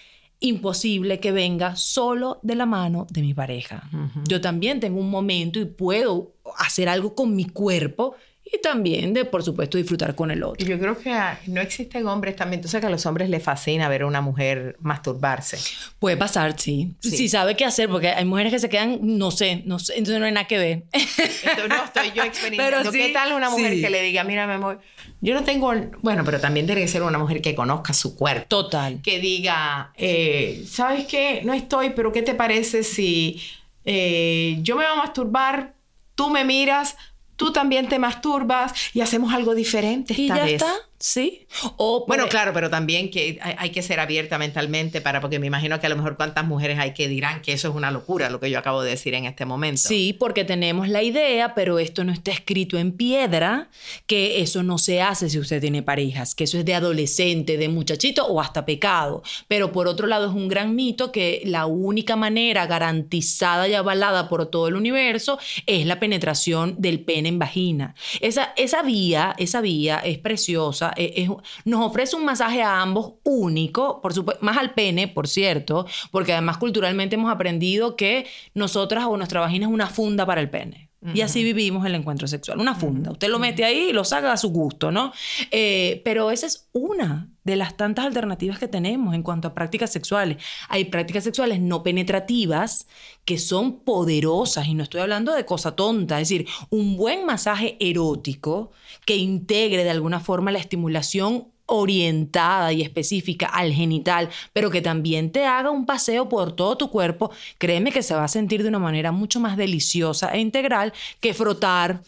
[0.41, 3.89] imposible que venga solo de la mano de mi pareja.
[4.29, 8.15] Yo también tengo un momento y puedo hacer algo con mi cuerpo
[8.51, 10.67] y también de, por supuesto, disfrutar con el otro.
[10.67, 12.63] Yo creo que ah, no existen hombres también.
[12.63, 15.59] Tú sabes que a los hombres les fascina ver a una mujer masturbarse.
[15.99, 16.95] Puede pasar, sí.
[17.01, 17.11] Sí.
[17.11, 17.29] sí.
[17.29, 20.27] sabe qué hacer, porque hay mujeres que se quedan, no sé, no sé, entonces no
[20.27, 20.83] hay nada que ver.
[20.93, 22.91] Esto no estoy yo experimentando.
[22.91, 23.83] Sí, ¿Qué tal una mujer sí.
[23.83, 24.81] que le diga, mira, mi amor,
[25.21, 25.73] yo no tengo.
[26.01, 28.47] Bueno, pero también tiene que ser una mujer que conozca su cuerpo.
[28.49, 29.01] Total.
[29.03, 31.43] Que diga, eh, ¿sabes qué?
[31.45, 33.41] No estoy, pero ¿qué te parece si
[33.85, 35.75] eh, yo me voy a masturbar,
[36.15, 36.97] tú me miras,
[37.39, 40.53] tú también te masturbas y hacemos algo diferente esta Y ya vez?
[40.55, 41.47] está, sí.
[41.77, 45.39] O Bueno, por- claro, pero también que hay, hay que ser abierta mentalmente para, porque
[45.39, 47.91] me imagino que a lo mejor cuántas mujeres hay que dirán que eso es una
[47.91, 49.81] locura, lo que yo acabo de decir en este momento.
[49.81, 53.69] Sí, porque tenemos la idea, pero esto no está escrito en piedra,
[54.07, 57.69] que eso no se hace si usted tiene parejas, que eso es de adolescente, de
[57.69, 59.23] muchachito o hasta pecado.
[59.47, 64.29] Pero por otro lado es un gran mito que la única manera garantizada y avalada
[64.29, 67.95] por todo el universo es la penetración del pene en vagina.
[68.21, 71.29] Esa, esa vía, esa vía es preciosa, es-
[71.65, 76.33] nos ofrece un masaje a ambos único, por supuesto, más al pene, por cierto, porque
[76.33, 80.88] además culturalmente hemos aprendido que nosotras o nuestra vagina es una funda para el pene.
[81.15, 83.13] Y así vivimos el encuentro sexual, una funda.
[83.13, 85.13] Usted lo mete ahí y lo saca a su gusto, ¿no?
[85.53, 89.93] Eh, pero esa es una de las tantas alternativas que tenemos en cuanto a prácticas
[89.93, 90.39] sexuales.
[90.69, 92.89] Hay prácticas sexuales no penetrativas
[93.25, 97.77] que son poderosas y no estoy hablando de cosa tonta, es decir, un buen masaje
[97.79, 98.73] erótico
[99.07, 105.31] que integre de alguna forma la estimulación orientada y específica al genital, pero que también
[105.31, 108.69] te haga un paseo por todo tu cuerpo, créeme que se va a sentir de
[108.69, 112.03] una manera mucho más deliciosa e integral que frotar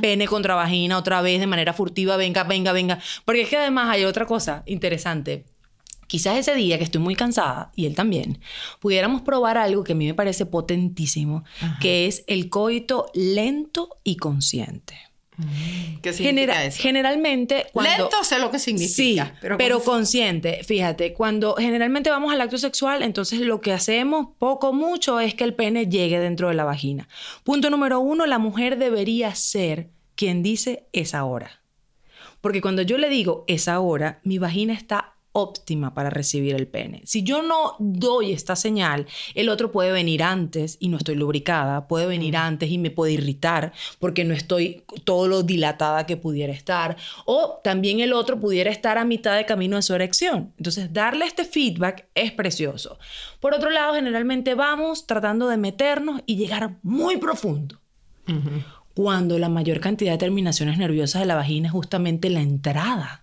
[0.00, 2.98] pene contra vagina otra vez de manera furtiva, venga, venga, venga.
[3.24, 5.44] Porque es que además hay otra cosa interesante.
[6.06, 8.40] Quizás ese día que estoy muy cansada, y él también,
[8.80, 11.44] pudiéramos probar algo que a mí me parece potentísimo,
[11.80, 15.09] que es el coito lento y consciente.
[16.02, 16.22] ¿Qué significa
[16.54, 16.82] Genera- eso?
[16.82, 17.90] Generalmente, cuando...
[18.04, 19.26] Lento sé lo que significa.
[19.40, 20.62] Sí, pero, con- consciente.
[20.64, 25.44] Fíjate, cuando generalmente vamos al acto sexual, entonces lo que hacemos poco mucho es que
[25.44, 27.08] el pene llegue dentro de la vagina.
[27.44, 31.62] Punto número uno, la mujer debería ser quien dice es ahora.
[32.40, 37.02] Porque cuando yo le digo es ahora, mi vagina está óptima para recibir el pene.
[37.04, 41.86] Si yo no doy esta señal, el otro puede venir antes y no estoy lubricada,
[41.86, 46.52] puede venir antes y me puede irritar porque no estoy todo lo dilatada que pudiera
[46.52, 50.52] estar, o también el otro pudiera estar a mitad de camino de su erección.
[50.56, 52.98] Entonces, darle este feedback es precioso.
[53.40, 57.80] Por otro lado, generalmente vamos tratando de meternos y llegar muy profundo
[58.94, 63.19] cuando la mayor cantidad de terminaciones nerviosas de la vagina es justamente la entrada.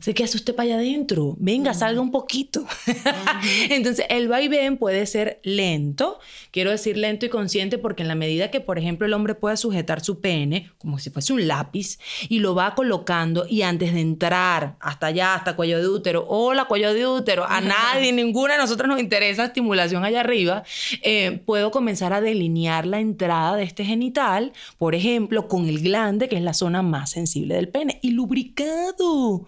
[0.00, 1.36] Se queda usted para allá adentro.
[1.38, 2.64] Venga, salga un poquito.
[3.70, 6.18] Entonces, el vaivén puede ser lento.
[6.50, 9.56] Quiero decir lento y consciente porque en la medida que, por ejemplo, el hombre pueda
[9.56, 14.00] sujetar su pene como si fuese un lápiz y lo va colocando y antes de
[14.00, 18.60] entrar hasta allá, hasta cuello de útero, hola cuello de útero, a nadie, ninguna de
[18.60, 20.62] nosotros nos interesa estimulación allá arriba,
[21.02, 26.28] eh, puedo comenzar a delinear la entrada de este genital, por ejemplo, con el glande,
[26.28, 29.39] que es la zona más sensible del pene, y lubricado.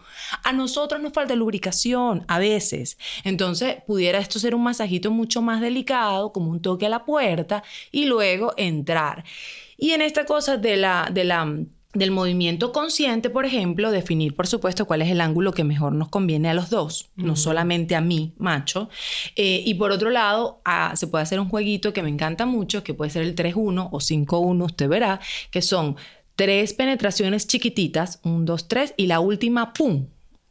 [0.44, 2.98] A nosotros nos falta lubricación a veces.
[3.24, 7.62] Entonces, pudiera esto ser un masajito mucho más delicado, como un toque a la puerta,
[7.90, 9.24] y luego entrar.
[9.76, 11.46] Y en esta cosa de la, de la
[11.94, 16.08] del movimiento consciente, por ejemplo, definir, por supuesto, cuál es el ángulo que mejor nos
[16.08, 18.88] conviene a los dos, no solamente a mí, macho.
[19.36, 22.82] Eh, y por otro lado, ah, se puede hacer un jueguito que me encanta mucho,
[22.82, 25.96] que puede ser el 3-1 o 5-1, usted verá, que son
[26.42, 30.06] tres penetraciones chiquititas, un, dos, tres, y la última, ¡pum!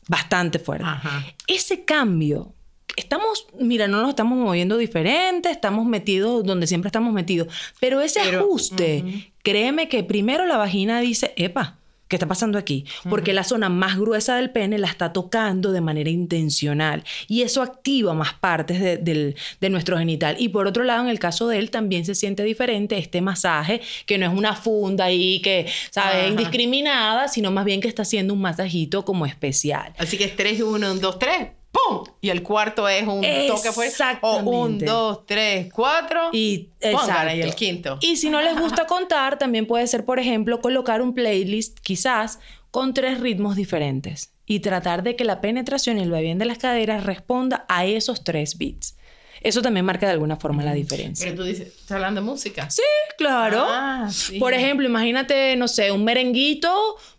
[0.07, 0.85] Bastante fuerte.
[0.87, 1.25] Ajá.
[1.47, 2.53] Ese cambio,
[2.95, 8.21] estamos, mira, no nos estamos moviendo diferente, estamos metidos donde siempre estamos metidos, pero ese
[8.23, 11.77] Pero, ajuste, créeme que primero la vagina dice, epa.
[12.11, 12.83] ¿Qué está pasando aquí?
[13.09, 17.61] Porque la zona más gruesa del pene la está tocando de manera intencional y eso
[17.61, 20.35] activa más partes de, del- de nuestro genital.
[20.37, 23.79] Y por otro lado, en el caso de él, también se siente diferente este masaje,
[24.05, 28.33] que no es una funda ahí que, ¿sabes?, indiscriminada, sino más bien que está haciendo
[28.33, 29.93] un masajito como especial.
[29.97, 31.47] Así que es 3 y 1, 2, 3.
[31.71, 32.03] ¡Pum!
[32.21, 34.03] Y el cuarto es un toque fuerte.
[34.21, 36.29] O un, dos, tres, cuatro.
[36.31, 37.97] Y, Póngale, y el quinto.
[38.01, 42.39] Y si no les gusta contar, también puede ser, por ejemplo, colocar un playlist quizás
[42.71, 46.57] con tres ritmos diferentes y tratar de que la penetración y el vaivén de las
[46.57, 48.97] caderas responda a esos tres beats.
[49.41, 51.25] Eso también marca de alguna forma la diferencia.
[51.25, 52.69] Pero tú dices, ¿estás hablando de música?
[52.69, 52.83] Sí,
[53.17, 53.65] claro.
[53.67, 54.37] Ah, sí.
[54.39, 56.71] Por ejemplo, imagínate, no sé, un merenguito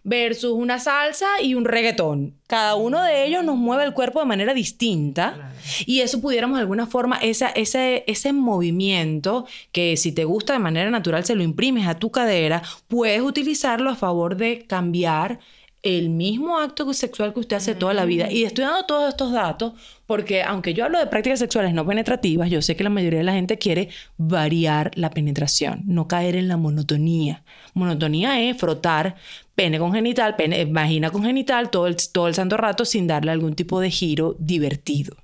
[0.04, 2.36] versus una salsa y un reggaetón.
[2.46, 5.52] Cada uno de ellos nos mueve el cuerpo de manera distinta
[5.84, 10.58] y eso pudiéramos de alguna forma, esa, ese, ese movimiento que si te gusta de
[10.60, 15.40] manera natural se lo imprimes a tu cadera, puedes utilizarlo a favor de cambiar
[15.82, 18.30] el mismo acto sexual que usted hace toda la vida.
[18.30, 19.72] Y estoy dando todos estos datos
[20.12, 23.24] porque aunque yo hablo de prácticas sexuales no penetrativas, yo sé que la mayoría de
[23.24, 27.44] la gente quiere variar la penetración, no caer en la monotonía.
[27.72, 29.16] Monotonía es frotar
[29.54, 33.30] pene con genital, pene, vagina con genital todo el, todo el santo rato sin darle
[33.30, 35.16] algún tipo de giro divertido.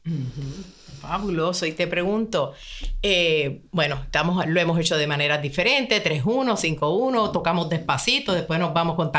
[1.03, 1.67] Fabuloso.
[1.67, 2.55] Y te pregunto,
[3.03, 8.73] eh, bueno, estamos, lo hemos hecho de maneras diferentes, 3-1, 5-1, tocamos despacito, después nos
[8.73, 9.13] vamos con.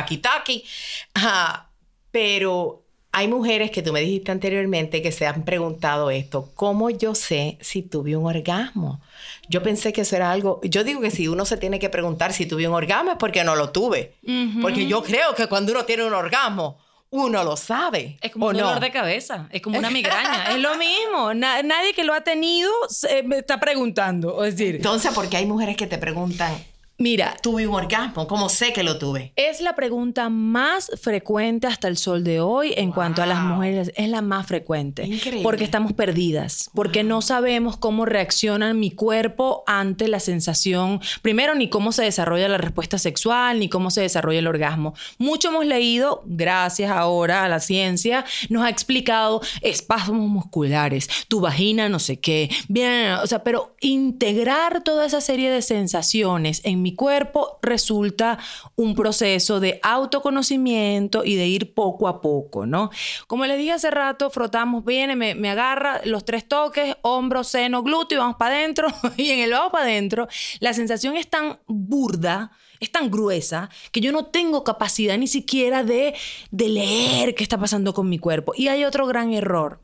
[1.13, 1.69] Ajá,
[2.09, 7.15] pero hay mujeres que tú me dijiste anteriormente que se han preguntado esto, ¿cómo yo
[7.15, 9.01] sé si tuve un orgasmo?
[9.49, 12.33] Yo pensé que eso era algo, yo digo que si uno se tiene que preguntar
[12.33, 14.13] si tuve un orgasmo es porque no lo tuve.
[14.61, 16.77] Porque yo creo que cuando uno tiene un orgasmo,
[17.11, 18.19] uno lo sabe.
[18.21, 18.67] Es como ¿o un no?
[18.67, 21.33] dolor de cabeza, es como una migraña, es lo mismo.
[21.33, 24.43] Na- nadie que lo ha tenido se- me está preguntando.
[24.45, 26.53] Es decir, Entonces, porque hay mujeres que te preguntan,
[26.99, 29.33] mira, tuve un orgasmo, ¿cómo sé que lo tuve?
[29.35, 33.91] Es la pregunta más frecuente hasta el sol de hoy en cuanto a las mujeres.
[33.95, 35.05] Es la más frecuente.
[35.05, 35.41] Increíble.
[35.41, 36.69] Porque estamos perdidas.
[36.75, 40.99] Porque no sabemos cómo reacciona mi cuerpo ante la sensación.
[41.21, 44.93] Primero, ni cómo se desarrolla la respuesta sexual, ni cómo se desarrolla el orgasmo.
[45.17, 51.87] Mucho hemos leído, gracias ahora a la ciencia, nos ha explicado espasmos musculares, tu vagina,
[51.87, 52.49] no sé qué.
[52.67, 58.37] Bien, o sea, pero integrar toda esa serie de sensaciones en mi cuerpo resulta
[58.75, 62.89] un proceso de autoconocimiento y de ir poco a poco, ¿no?
[63.27, 67.83] Como les dije hace rato, frotamos, viene, me, me agarra los tres toques, hombro, seno,
[67.83, 68.87] glúteo, y vamos para adentro.
[69.17, 70.27] y en el vamos para adentro,
[70.59, 75.83] la sensación es tan burda, es tan gruesa, que yo no tengo capacidad ni siquiera
[75.83, 76.15] de,
[76.51, 78.53] de leer qué está pasando con mi cuerpo.
[78.55, 79.79] Y hay otro gran error.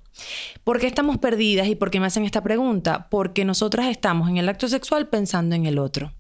[0.63, 3.07] ¿Por qué estamos perdidas y por qué me hacen esta pregunta?
[3.09, 6.13] Porque nosotras estamos en el acto sexual pensando en el otro.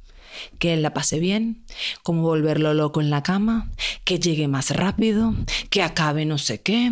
[0.59, 1.63] Que él la pase bien,
[2.03, 3.69] cómo volverlo loco en la cama,
[4.03, 5.33] que llegue más rápido,
[5.69, 6.91] que acabe no sé qué.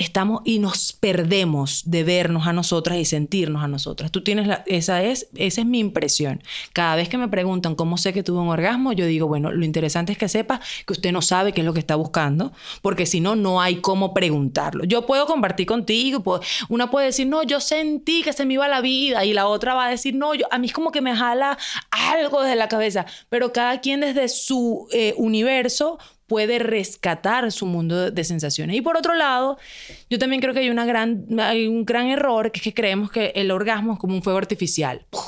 [0.00, 4.10] Estamos y nos perdemos de vernos a nosotras y sentirnos a nosotras.
[4.10, 6.42] Tú tienes la, esa es esa es mi impresión.
[6.72, 9.62] Cada vez que me preguntan cómo sé que tuve un orgasmo, yo digo, bueno, lo
[9.62, 13.04] interesante es que sepa que usted no sabe qué es lo que está buscando, porque
[13.04, 14.84] si no no hay cómo preguntarlo.
[14.84, 18.68] Yo puedo compartir contigo, puedo- una puede decir, "No, yo sentí que se me iba
[18.68, 21.02] la vida" y la otra va a decir, "No, yo a mí es como que
[21.02, 21.58] me jala
[21.90, 25.98] algo desde la cabeza", pero cada quien desde su eh, universo
[26.30, 28.76] puede rescatar su mundo de, sensaciones.
[28.76, 29.58] Y por otro lado,
[30.08, 33.10] yo también creo que hay, una gran, hay un gran error, que es que creemos
[33.10, 35.24] que el orgasmo es como un fuego artificial, ¡puf!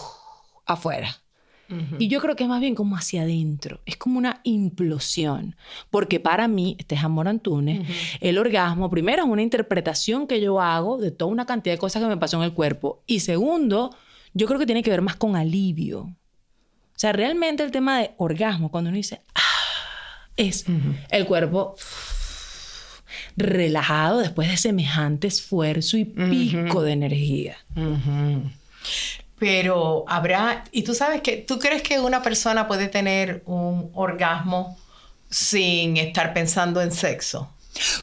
[0.65, 1.17] afuera.
[1.99, 5.57] Y yo creo que es más bien como hacia adentro, es como una implosión,
[5.91, 7.89] porque para mí, este es Amor Antunes,
[8.21, 12.03] el orgasmo, primero, es una interpretación que yo hago de toda una cantidad de cosas
[12.03, 13.91] que me pasó en el cuerpo, y segundo,
[14.35, 16.03] yo creo que tiene que ver más con alivio.
[16.03, 19.52] O sea, realmente el tema de orgasmo, cuando uno dice, ah,
[20.37, 20.65] es
[21.11, 21.77] el cuerpo
[23.37, 27.57] relajado después de semejante esfuerzo y pico de energía.
[29.39, 34.79] Pero habrá, y tú sabes que, ¿tú crees que una persona puede tener un orgasmo
[35.31, 37.51] sin estar pensando en sexo?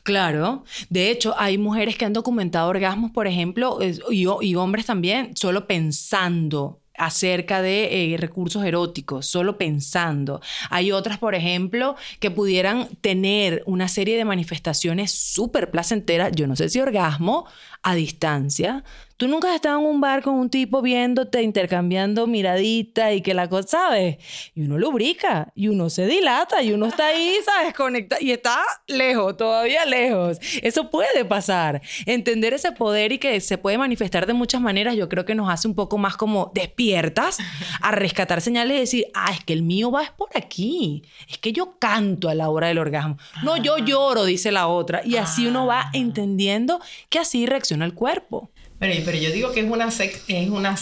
[0.04, 5.36] Claro, de hecho hay mujeres que han documentado orgasmos, por ejemplo, y, y hombres también,
[5.36, 10.42] solo pensando acerca de eh, recursos eróticos, solo pensando.
[10.70, 16.56] Hay otras, por ejemplo, que pudieran tener una serie de manifestaciones súper placenteras, yo no
[16.56, 17.46] sé si orgasmo,
[17.82, 18.84] a distancia.
[19.20, 23.34] Tú nunca has estado en un bar con un tipo viéndote, intercambiando miradita y que
[23.34, 24.16] la cosa, ¿sabes?
[24.56, 27.74] Y uno lubrica, y uno se dilata, y uno está ahí, ¿sabes?
[27.74, 30.38] Conectado, y está lejos, todavía lejos.
[30.62, 31.82] Eso puede pasar.
[32.06, 35.50] Entender ese poder y que se puede manifestar de muchas maneras, yo creo que nos
[35.50, 37.40] hace un poco más como despiertas
[37.82, 41.04] a rescatar señales y decir, ah, es que el mío va es por aquí.
[41.28, 43.18] Es que yo canto a la hora del orgasmo.
[43.44, 45.02] No, yo lloro, dice la otra.
[45.04, 48.50] Y así uno va entendiendo que así reacciona el cuerpo.
[48.80, 50.75] Pero, pero yo digo que es una, es una.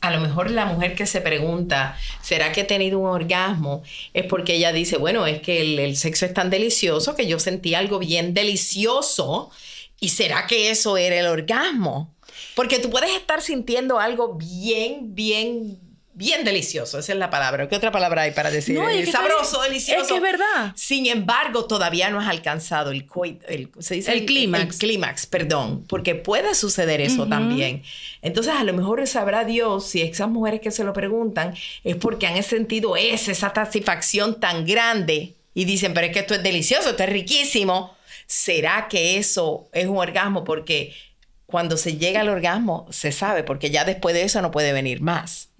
[0.00, 3.82] A lo mejor la mujer que se pregunta, ¿será que he tenido un orgasmo?
[4.12, 7.38] Es porque ella dice, bueno, es que el, el sexo es tan delicioso que yo
[7.38, 9.50] sentí algo bien delicioso
[10.02, 12.12] ¿Y será que eso era el orgasmo?
[12.56, 15.78] Porque tú puedes estar sintiendo algo bien, bien,
[16.14, 16.98] bien delicioso.
[16.98, 17.68] Esa es la palabra.
[17.68, 18.74] ¿Qué otra palabra hay para decir?
[18.74, 20.02] No, es que Sabroso, delicioso.
[20.02, 20.72] Es que es verdad.
[20.74, 23.06] Sin embargo, todavía no has alcanzado el,
[23.48, 24.12] el, ¿se dice?
[24.12, 24.74] El clímax.
[24.74, 25.84] El clímax, perdón.
[25.88, 27.82] Porque puede suceder eso también.
[28.20, 31.54] Entonces, a lo mejor sabrá Dios si esas mujeres que se lo preguntan
[31.84, 36.34] es porque han sentido esa, esa satisfacción tan grande y dicen, pero es que esto
[36.34, 37.96] es delicioso, esto es riquísimo.
[38.26, 40.44] ¿Será que eso es un orgasmo?
[40.44, 40.94] Porque
[41.52, 45.00] cuando se llega al orgasmo, se sabe, porque ya después de eso no puede venir
[45.00, 45.50] más.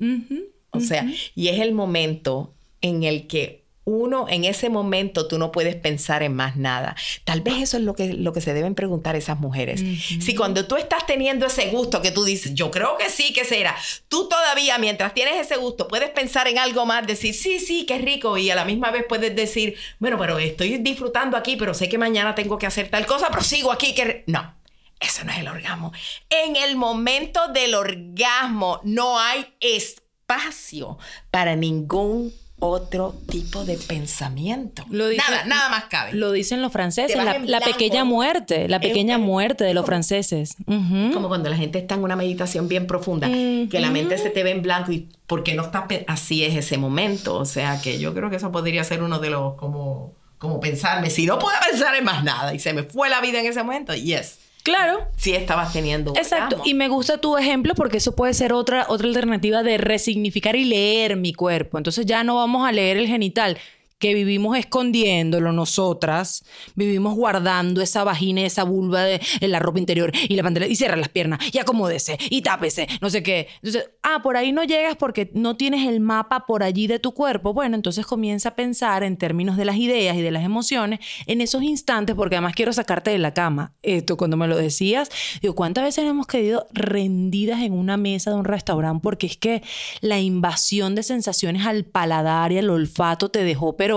[0.70, 5.51] O sea, y es el momento en el que uno, en ese momento, tú no
[5.51, 6.95] puedes pensar en más nada.
[7.24, 9.82] Tal vez eso es lo que, lo que se deben preguntar esas mujeres.
[10.20, 13.45] Si cuando tú estás teniendo ese gusto que tú dices, yo creo que sí, que
[13.45, 13.76] será,
[14.09, 17.99] tú todavía, mientras tienes ese gusto, puedes pensar en algo más, decir, sí, sí, qué
[17.99, 21.88] rico, y a la misma vez puedes decir, bueno, pero estoy disfrutando aquí, pero sé
[21.88, 24.24] que mañana tengo que hacer tal cosa, pero sigo aquí, que...
[24.26, 24.62] No.
[25.03, 25.93] Eso no es el orgasmo.
[26.31, 30.99] En el momento del orgasmo no hay espacio
[31.31, 32.33] para ningún
[32.65, 34.85] otro tipo de pensamiento.
[34.89, 36.13] Lo dice- nada, nada más cabe.
[36.13, 40.55] Lo dicen los franceses, la, pequeña muerte, la pequeña muerte de los franceses.
[40.67, 44.45] Como cuando la gente está en una meditación bien profunda, que la mente se te
[44.45, 47.37] ve en blanco y porque no está así es ese momento.
[47.37, 51.09] O sea que yo creo que eso podría ser uno de los como como pensarme,
[51.09, 53.63] si no puedo pensar en más nada y se me fue la vida en ese
[53.63, 55.09] momento, yes, Claro.
[55.17, 56.65] sí estabas teniendo un Exacto, orgasmo.
[56.67, 60.65] y me gusta tu ejemplo porque eso puede ser otra, otra alternativa de resignificar y
[60.65, 61.79] leer mi cuerpo.
[61.79, 63.59] Entonces ya no vamos a leer el genital
[64.03, 66.45] que vivimos escondiéndolo nosotras,
[66.75, 70.75] vivimos guardando esa vagina, esa vulva de en la ropa interior y la pantalla y
[70.75, 73.47] cierra las piernas y acomódese y tápese, no sé qué.
[73.63, 77.15] Entonces, ah, por ahí no llegas porque no tienes el mapa por allí de tu
[77.15, 77.55] cuerpo.
[77.55, 80.99] Bueno, entonces comienza a pensar en términos de las ideas y de las emociones
[81.29, 83.77] en esos instantes porque además quiero sacarte de la cama.
[83.83, 88.37] Esto cuando me lo decías, digo, ¿cuántas veces hemos quedado rendidas en una mesa de
[88.37, 89.63] un restaurante porque es que
[90.01, 93.91] la invasión de sensaciones al paladar y al olfato te dejó pero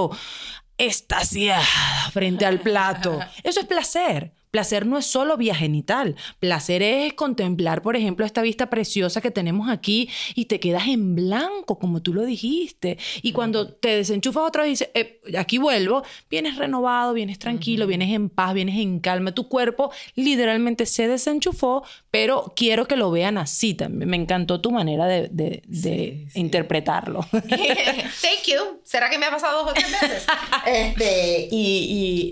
[0.78, 1.64] estasiada
[2.12, 3.20] frente al plato.
[3.44, 4.35] Eso es placer.
[4.56, 6.16] Placer no es solo vía genital.
[6.40, 11.14] Placer es contemplar, por ejemplo, esta vista preciosa que tenemos aquí y te quedas en
[11.14, 12.98] blanco, como tú lo dijiste.
[13.22, 17.86] Y cuando te desenchufas otra vez y dices, "Eh, aquí vuelvo, vienes renovado, vienes tranquilo,
[17.86, 19.34] vienes en paz, vienes en calma.
[19.34, 24.10] Tu cuerpo literalmente se desenchufó, pero quiero que lo vean así también.
[24.10, 27.26] Me encantó tu manera de, de- de interpretarlo.
[27.32, 28.80] Thank you.
[28.86, 30.26] ¿Será que me ha pasado dos o tres veces?
[30.66, 31.58] este, y,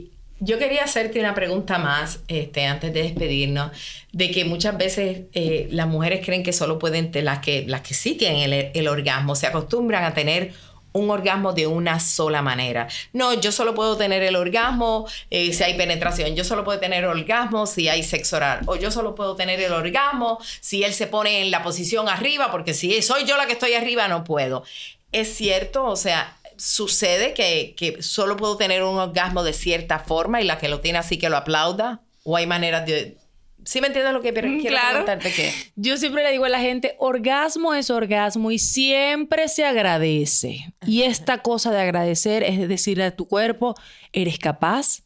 [0.10, 0.13] y
[0.44, 3.72] yo quería hacerte una pregunta más este, antes de despedirnos,
[4.12, 7.94] de que muchas veces eh, las mujeres creen que solo pueden, las que, las que
[7.94, 10.54] sí tienen el, el orgasmo, se acostumbran a tener
[10.94, 12.88] un orgasmo de una sola manera.
[13.12, 17.06] No, yo solo puedo tener el orgasmo eh, si hay penetración, yo solo puedo tener
[17.06, 21.08] orgasmo si hay sexo oral, o yo solo puedo tener el orgasmo si él se
[21.08, 24.64] pone en la posición arriba, porque si soy yo la que estoy arriba, no puedo.
[25.12, 30.42] Es cierto, o sea, sucede que, que solo puedo tener un orgasmo de cierta forma
[30.42, 33.18] y la que lo tiene así que lo aplauda, o hay maneras de...
[33.66, 35.06] ¿Sí me entiendes lo que quiero Claro.
[35.06, 35.32] preguntarte?
[35.32, 40.74] Que, Yo siempre le digo a la gente, orgasmo es orgasmo y siempre se agradece.
[40.86, 43.76] Y esta cosa de agradecer es decirle a tu cuerpo,
[44.12, 45.03] eres capaz,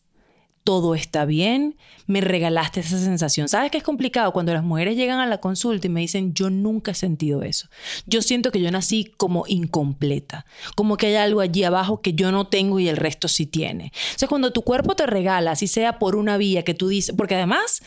[0.67, 3.47] todo está bien, me regalaste esa sensación.
[3.47, 4.33] ¿Sabes qué es complicado?
[4.33, 7.69] Cuando las mujeres llegan a la consulta y me dicen, yo nunca he sentido eso.
[8.05, 10.45] Yo siento que yo nací como incompleta,
[10.75, 13.93] como que hay algo allí abajo que yo no tengo y el resto sí tiene.
[13.95, 17.15] O sea, cuando tu cuerpo te regala, así sea por una vía que tú dices,
[17.17, 17.81] porque además...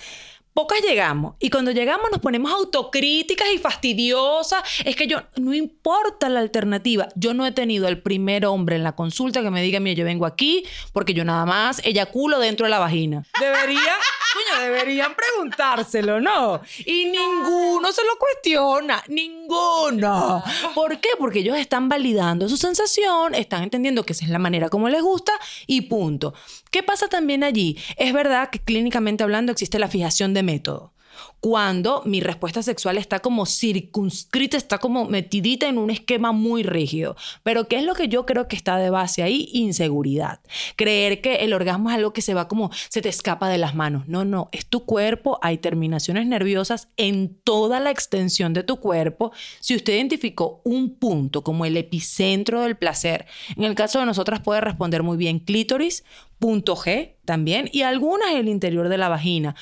[0.53, 4.63] Pocas llegamos y cuando llegamos nos ponemos autocríticas y fastidiosas.
[4.85, 8.83] Es que yo, no importa la alternativa, yo no he tenido el primer hombre en
[8.83, 12.67] la consulta que me diga, mira, yo vengo aquí porque yo nada más eyaculo dentro
[12.67, 13.25] de la vagina.
[13.39, 13.95] Debería,
[14.33, 16.61] coño, deberían preguntárselo, ¿no?
[16.85, 20.43] Y ninguno se lo cuestiona, ninguno.
[20.75, 21.11] ¿Por qué?
[21.19, 25.03] Porque ellos están validando su sensación, están entendiendo que esa es la manera como les
[25.03, 25.33] gusta
[25.67, 26.35] y punto.
[26.71, 27.79] ¿Qué pasa también allí?
[27.97, 30.93] Es verdad que clínicamente hablando existe la fijación de método.
[31.41, 37.17] Cuando mi respuesta sexual está como circunscrita, está como metidita en un esquema muy rígido.
[37.43, 39.49] Pero ¿qué es lo que yo creo que está de base ahí?
[39.55, 40.41] Inseguridad.
[40.77, 43.75] Creer que el orgasmo es algo que se va como, se te escapa de las
[43.75, 44.07] manos.
[44.07, 49.33] No, no, es tu cuerpo, hay terminaciones nerviosas en toda la extensión de tu cuerpo.
[49.61, 53.25] Si usted identificó un punto como el epicentro del placer,
[53.57, 56.05] en el caso de nosotras puede responder muy bien clítoris,
[56.39, 59.55] punto G también, y algunas el interior de la vagina.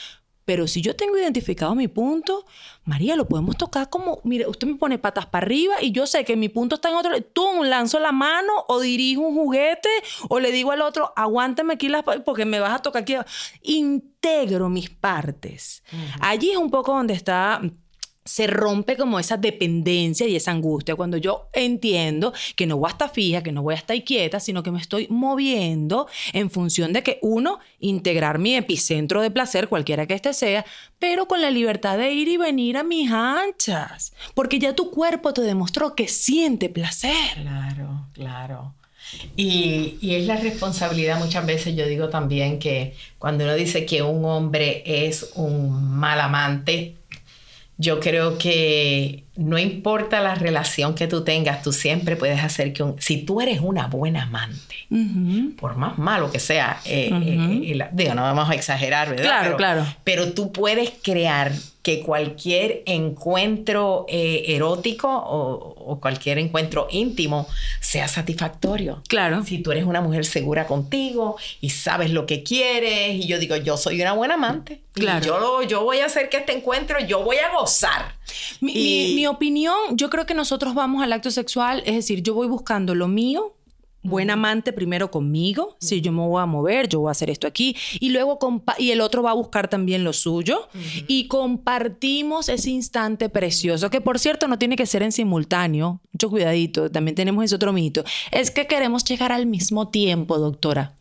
[0.48, 2.46] Pero si yo tengo identificado mi punto,
[2.86, 6.24] María, lo podemos tocar como, mire, usted me pone patas para arriba y yo sé
[6.24, 9.90] que mi punto está en otro, tú lanzo la mano o dirijo un juguete
[10.30, 13.14] o le digo al otro, aguántame aquí las porque me vas a tocar aquí.
[13.60, 15.82] Integro mis partes.
[16.18, 17.60] Allí es un poco donde está
[18.28, 22.92] se rompe como esa dependencia y esa angustia cuando yo entiendo que no voy a
[22.92, 26.92] estar fija, que no voy a estar quieta, sino que me estoy moviendo en función
[26.92, 30.66] de que uno, integrar mi epicentro de placer, cualquiera que este sea,
[30.98, 35.32] pero con la libertad de ir y venir a mis anchas, porque ya tu cuerpo
[35.32, 37.32] te demostró que siente placer.
[37.34, 38.74] Claro, claro.
[39.36, 44.02] Y, y es la responsabilidad muchas veces, yo digo también que cuando uno dice que
[44.02, 46.97] un hombre es un mal amante,
[47.80, 52.82] yo creo que no importa la relación que tú tengas, tú siempre puedes hacer que
[52.82, 52.96] un...
[53.00, 54.74] Si tú eres una buena amante,
[55.60, 59.22] por más malo que sea, eh, eh, eh, la- digo, no vamos a exagerar, ¿verdad?
[59.24, 59.86] Claro, pero, claro.
[60.02, 61.52] Pero tú puedes crear
[61.88, 67.46] que cualquier encuentro eh, erótico o, o cualquier encuentro íntimo
[67.80, 69.02] sea satisfactorio.
[69.08, 69.42] Claro.
[69.42, 73.56] Si tú eres una mujer segura contigo y sabes lo que quieres, y yo digo,
[73.56, 74.82] yo soy una buena amante.
[74.96, 75.24] y Claro.
[75.24, 78.16] yo, lo- yo voy a hacer que este encuentro, yo voy a gozar.
[78.60, 82.22] Mi, Y- mi- mi opinión, yo creo que nosotros vamos al acto sexual, es decir,
[82.22, 83.54] yo voy buscando lo mío,
[84.02, 87.46] buen amante primero conmigo, si yo me voy a mover, yo voy a hacer esto
[87.46, 88.38] aquí, y luego
[88.78, 90.68] y el otro va a buscar también lo suyo,
[91.06, 96.30] y compartimos ese instante precioso, que por cierto no tiene que ser en simultáneo, mucho
[96.30, 100.97] cuidadito, también tenemos ese otro mito, es que queremos llegar al mismo tiempo, doctora.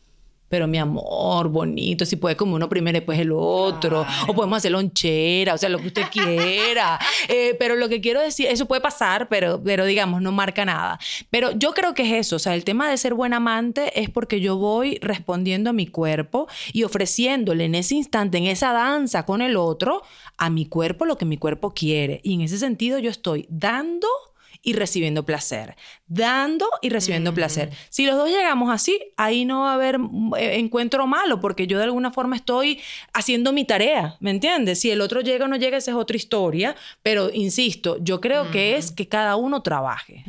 [0.49, 4.57] Pero mi amor, bonito, si puede como uno primero y después el otro, o podemos
[4.57, 6.99] hacer lonchera, o sea, lo que usted quiera.
[7.29, 10.99] Eh, pero lo que quiero decir, eso puede pasar, pero, pero digamos, no marca nada.
[11.29, 14.09] Pero yo creo que es eso, o sea, el tema de ser buen amante es
[14.09, 19.25] porque yo voy respondiendo a mi cuerpo y ofreciéndole en ese instante, en esa danza
[19.25, 20.03] con el otro,
[20.37, 22.21] a mi cuerpo lo que mi cuerpo quiere.
[22.23, 24.07] Y en ese sentido yo estoy dando
[24.61, 25.75] y recibiendo placer.
[26.07, 27.69] Dando y recibiendo placer.
[27.89, 31.67] Si los dos llegamos así, ahí no va a haber mm, eh, encuentro malo, porque
[31.67, 32.79] yo de alguna forma estoy
[33.13, 34.79] haciendo mi tarea, ¿me entiendes?
[34.79, 38.51] Si el otro llega o no llega, esa es otra historia, pero insisto, yo creo
[38.51, 40.23] que es que cada uno trabaje.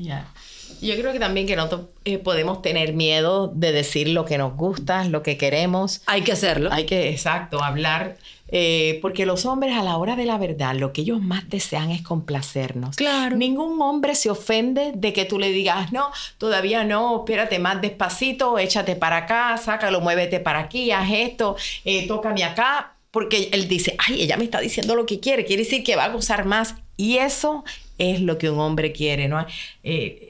[0.81, 4.39] Yo creo que también que no to- eh, podemos tener miedo de decir lo que
[4.39, 6.03] nos gusta, lo que queremos.
[6.07, 6.71] Hay que hacerlo.
[6.73, 8.17] Hay que, exacto, hablar.
[8.49, 11.91] Eh, porque los hombres a la hora de la verdad lo que ellos más desean
[11.91, 12.97] es complacernos.
[12.97, 13.37] Claro.
[13.37, 18.59] Ningún hombre se ofende de que tú le digas, no, todavía no, espérate más despacito,
[18.59, 22.95] échate para acá, sácalo, muévete para aquí, haz esto, eh, tócame acá.
[23.11, 26.05] Porque él dice, ay, ella me está diciendo lo que quiere, quiere decir que va
[26.05, 26.75] a gozar más.
[26.99, 27.65] Y eso
[27.97, 29.47] es lo que un hombre quiere, ¿no?
[29.83, 30.28] Eh,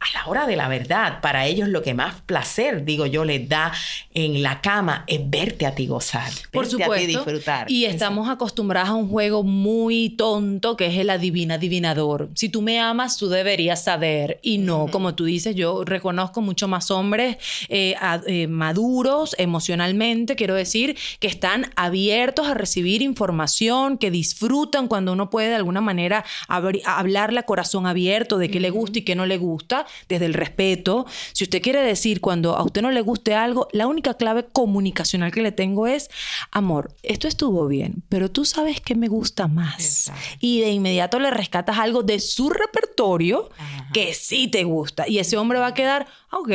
[0.00, 3.48] a la hora de la verdad, para ellos lo que más placer, digo yo, les
[3.48, 3.72] da
[4.14, 7.06] en la cama es verte a ti gozar, Por verte a supuesto.
[7.06, 7.70] ti disfrutar.
[7.70, 12.28] Y estamos acostumbradas a un juego muy tonto que es el adivina adivinador.
[12.34, 14.38] Si tú me amas, tú deberías saber.
[14.42, 17.36] Y no, como tú dices, yo reconozco mucho más hombres
[17.68, 24.86] eh, a- eh, maduros emocionalmente, quiero decir, que están abiertos a recibir información, que disfrutan
[24.86, 29.02] cuando uno puede de alguna manera hablarle a corazón abierto de qué le gusta y
[29.02, 31.06] qué no le gusta, desde el respeto.
[31.32, 35.30] Si usted quiere decir cuando a usted no le guste algo, la única clave comunicacional
[35.32, 36.10] que le tengo es,
[36.50, 40.08] amor, esto estuvo bien, pero tú sabes que me gusta más.
[40.08, 40.20] Exacto.
[40.40, 43.50] Y de inmediato le rescatas algo de su repertorio
[43.92, 45.08] que sí te gusta.
[45.08, 46.50] Y ese hombre va a quedar, "Ah, ok,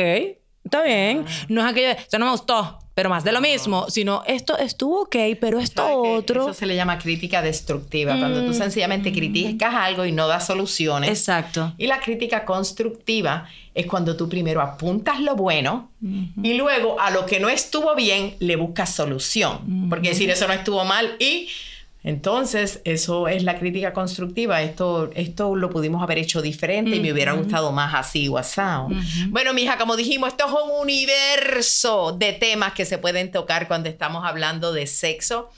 [0.64, 1.24] está bien.
[1.48, 5.02] No es aquello de, no me gustó, pero más de lo mismo, sino esto estuvo
[5.02, 6.42] ok, pero esto otro.
[6.44, 11.10] Eso se le llama crítica destructiva, cuando tú sencillamente criticas algo y no das soluciones.
[11.10, 11.74] Exacto.
[11.76, 17.26] Y la crítica constructiva es cuando tú primero apuntas lo bueno y luego a lo
[17.26, 19.88] que no estuvo bien le buscas solución.
[19.90, 21.48] Porque decir eso no estuvo mal y
[22.04, 24.60] entonces eso es la crítica constructiva.
[24.60, 28.88] Esto, esto lo pudimos haber hecho diferente y me hubiera gustado más así o asado.
[29.28, 33.88] Bueno, mija, como dijimos, esto es un universo de temas que se pueden tocar cuando
[33.88, 35.48] estamos hablando de sexo.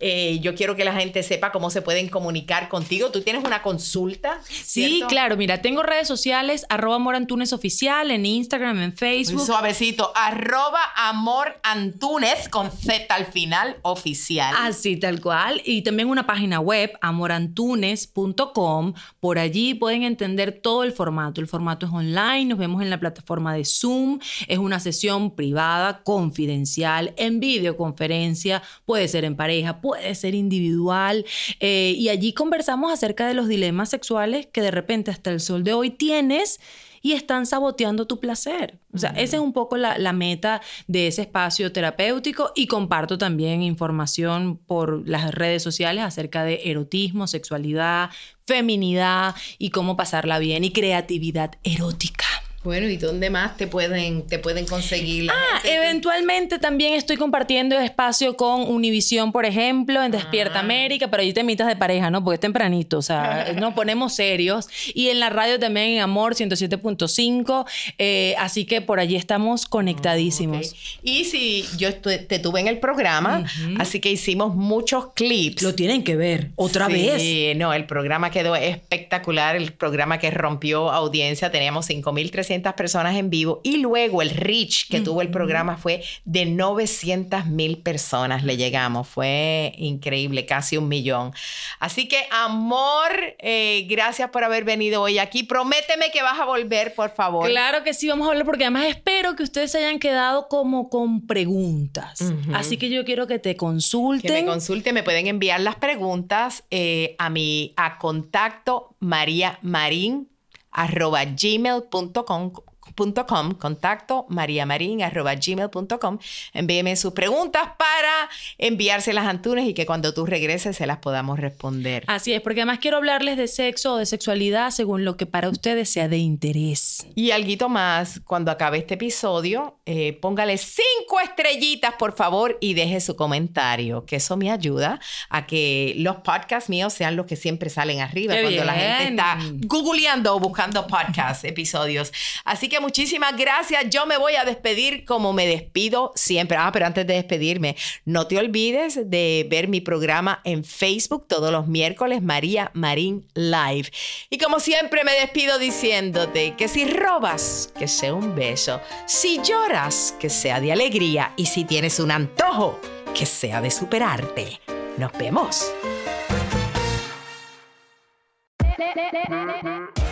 [0.00, 3.10] Eh, yo quiero que la gente sepa cómo se pueden comunicar contigo.
[3.10, 4.40] Tú tienes una consulta.
[4.48, 5.08] Sí, ¿cierto?
[5.08, 5.36] claro.
[5.36, 9.44] Mira, tengo redes sociales, arroba Amor Antunes Oficial, en Instagram, en Muy Facebook.
[9.44, 10.10] suavecito.
[10.14, 14.54] Arroba Amor Antúnez con Z al final oficial.
[14.58, 15.60] Así, tal cual.
[15.66, 18.94] Y también una página web, amorantunes.com.
[19.20, 21.40] Por allí pueden entender todo el formato.
[21.42, 24.18] El formato es online, nos vemos en la plataforma de Zoom.
[24.48, 28.62] Es una sesión privada, confidencial, en videoconferencia.
[28.86, 31.24] Puede ser en pareja, puede ser individual.
[31.60, 35.64] eh, y allí conversamos acerca de los dilemas sexuales que de repente hasta el sol
[35.64, 36.60] de hoy tienes
[37.02, 38.78] y están saboteando tu placer.
[38.92, 43.16] O sea, esa es un poco la, la meta de ese espacio terapéutico y comparto
[43.16, 48.10] también información por las redes sociales acerca de erotismo, sexualidad,
[48.46, 52.26] feminidad y cómo pasarla bien y creatividad erótica.
[52.62, 55.30] Bueno, ¿y dónde más te pueden, te pueden conseguir?
[55.30, 55.76] Ah, gente?
[55.76, 61.66] eventualmente también estoy compartiendo espacio con Univisión, por ejemplo, en Despierta América, pero ahí temitas
[61.68, 62.22] de pareja, ¿no?
[62.22, 64.68] Porque es tempranito, o sea, nos ponemos serios.
[64.92, 67.64] Y en la radio también en Amor 107.5,
[67.96, 70.74] eh, así que por allí estamos conectadísimos.
[71.02, 73.46] Y si yo te tuve en el programa,
[73.78, 75.62] así que hicimos muchos clips.
[75.62, 77.56] Lo tienen que ver otra Sí, vez.
[77.56, 83.60] no, el programa quedó espectacular, el programa que rompió audiencia, teníamos 5.300 personas en vivo
[83.62, 89.72] y luego el reach que tuvo el programa fue de 900.000 personas, le llegamos, fue
[89.76, 91.32] increíble, casi un millón.
[91.78, 96.94] Así que amor, eh, gracias por haber venido hoy aquí, prométeme que vas a volver,
[96.94, 97.48] por favor.
[97.48, 100.88] Claro que sí, vamos a hablar porque además espero que ustedes se hayan quedado como
[100.88, 102.20] con preguntas.
[102.52, 104.46] Así que yo quiero que te Que me consulten.
[104.46, 110.28] consulte, me pueden enviar las preguntas eh, a mi a contacto mariamarin
[110.70, 112.52] arroba gmail.com
[113.00, 116.18] punto com, contacto mariamarin arroba gmail.com
[116.52, 118.28] envíeme sus preguntas para
[118.58, 122.60] enviárselas a Antunes y que cuando tú regreses se las podamos responder Así es, porque
[122.60, 126.18] además quiero hablarles de sexo o de sexualidad según lo que para ustedes sea de
[126.18, 127.06] interés.
[127.14, 133.00] y algo más cuando acabe este episodio eh, póngale cinco estrellitas por favor y deje
[133.00, 137.70] su comentario que eso me ayuda a que los podcasts míos sean los que siempre
[137.70, 142.12] salen arriba ¡Qué cuando la gente está googleando o buscando podcasts, episodios.
[142.44, 143.88] Así que muchísimas gracias.
[143.88, 146.56] Yo me voy a despedir como me despido siempre.
[146.58, 151.52] Ah, pero antes de despedirme, no te olvides de ver mi programa en Facebook todos
[151.52, 153.92] los miércoles, María Marín Live.
[154.28, 158.80] Y como siempre me despido diciéndote que si robas, que sea un beso.
[159.06, 161.32] Si lloras, que sea de alegría.
[161.36, 162.80] Y si tienes un antojo,
[163.14, 164.60] que sea de superarte.
[164.98, 165.72] Nos vemos.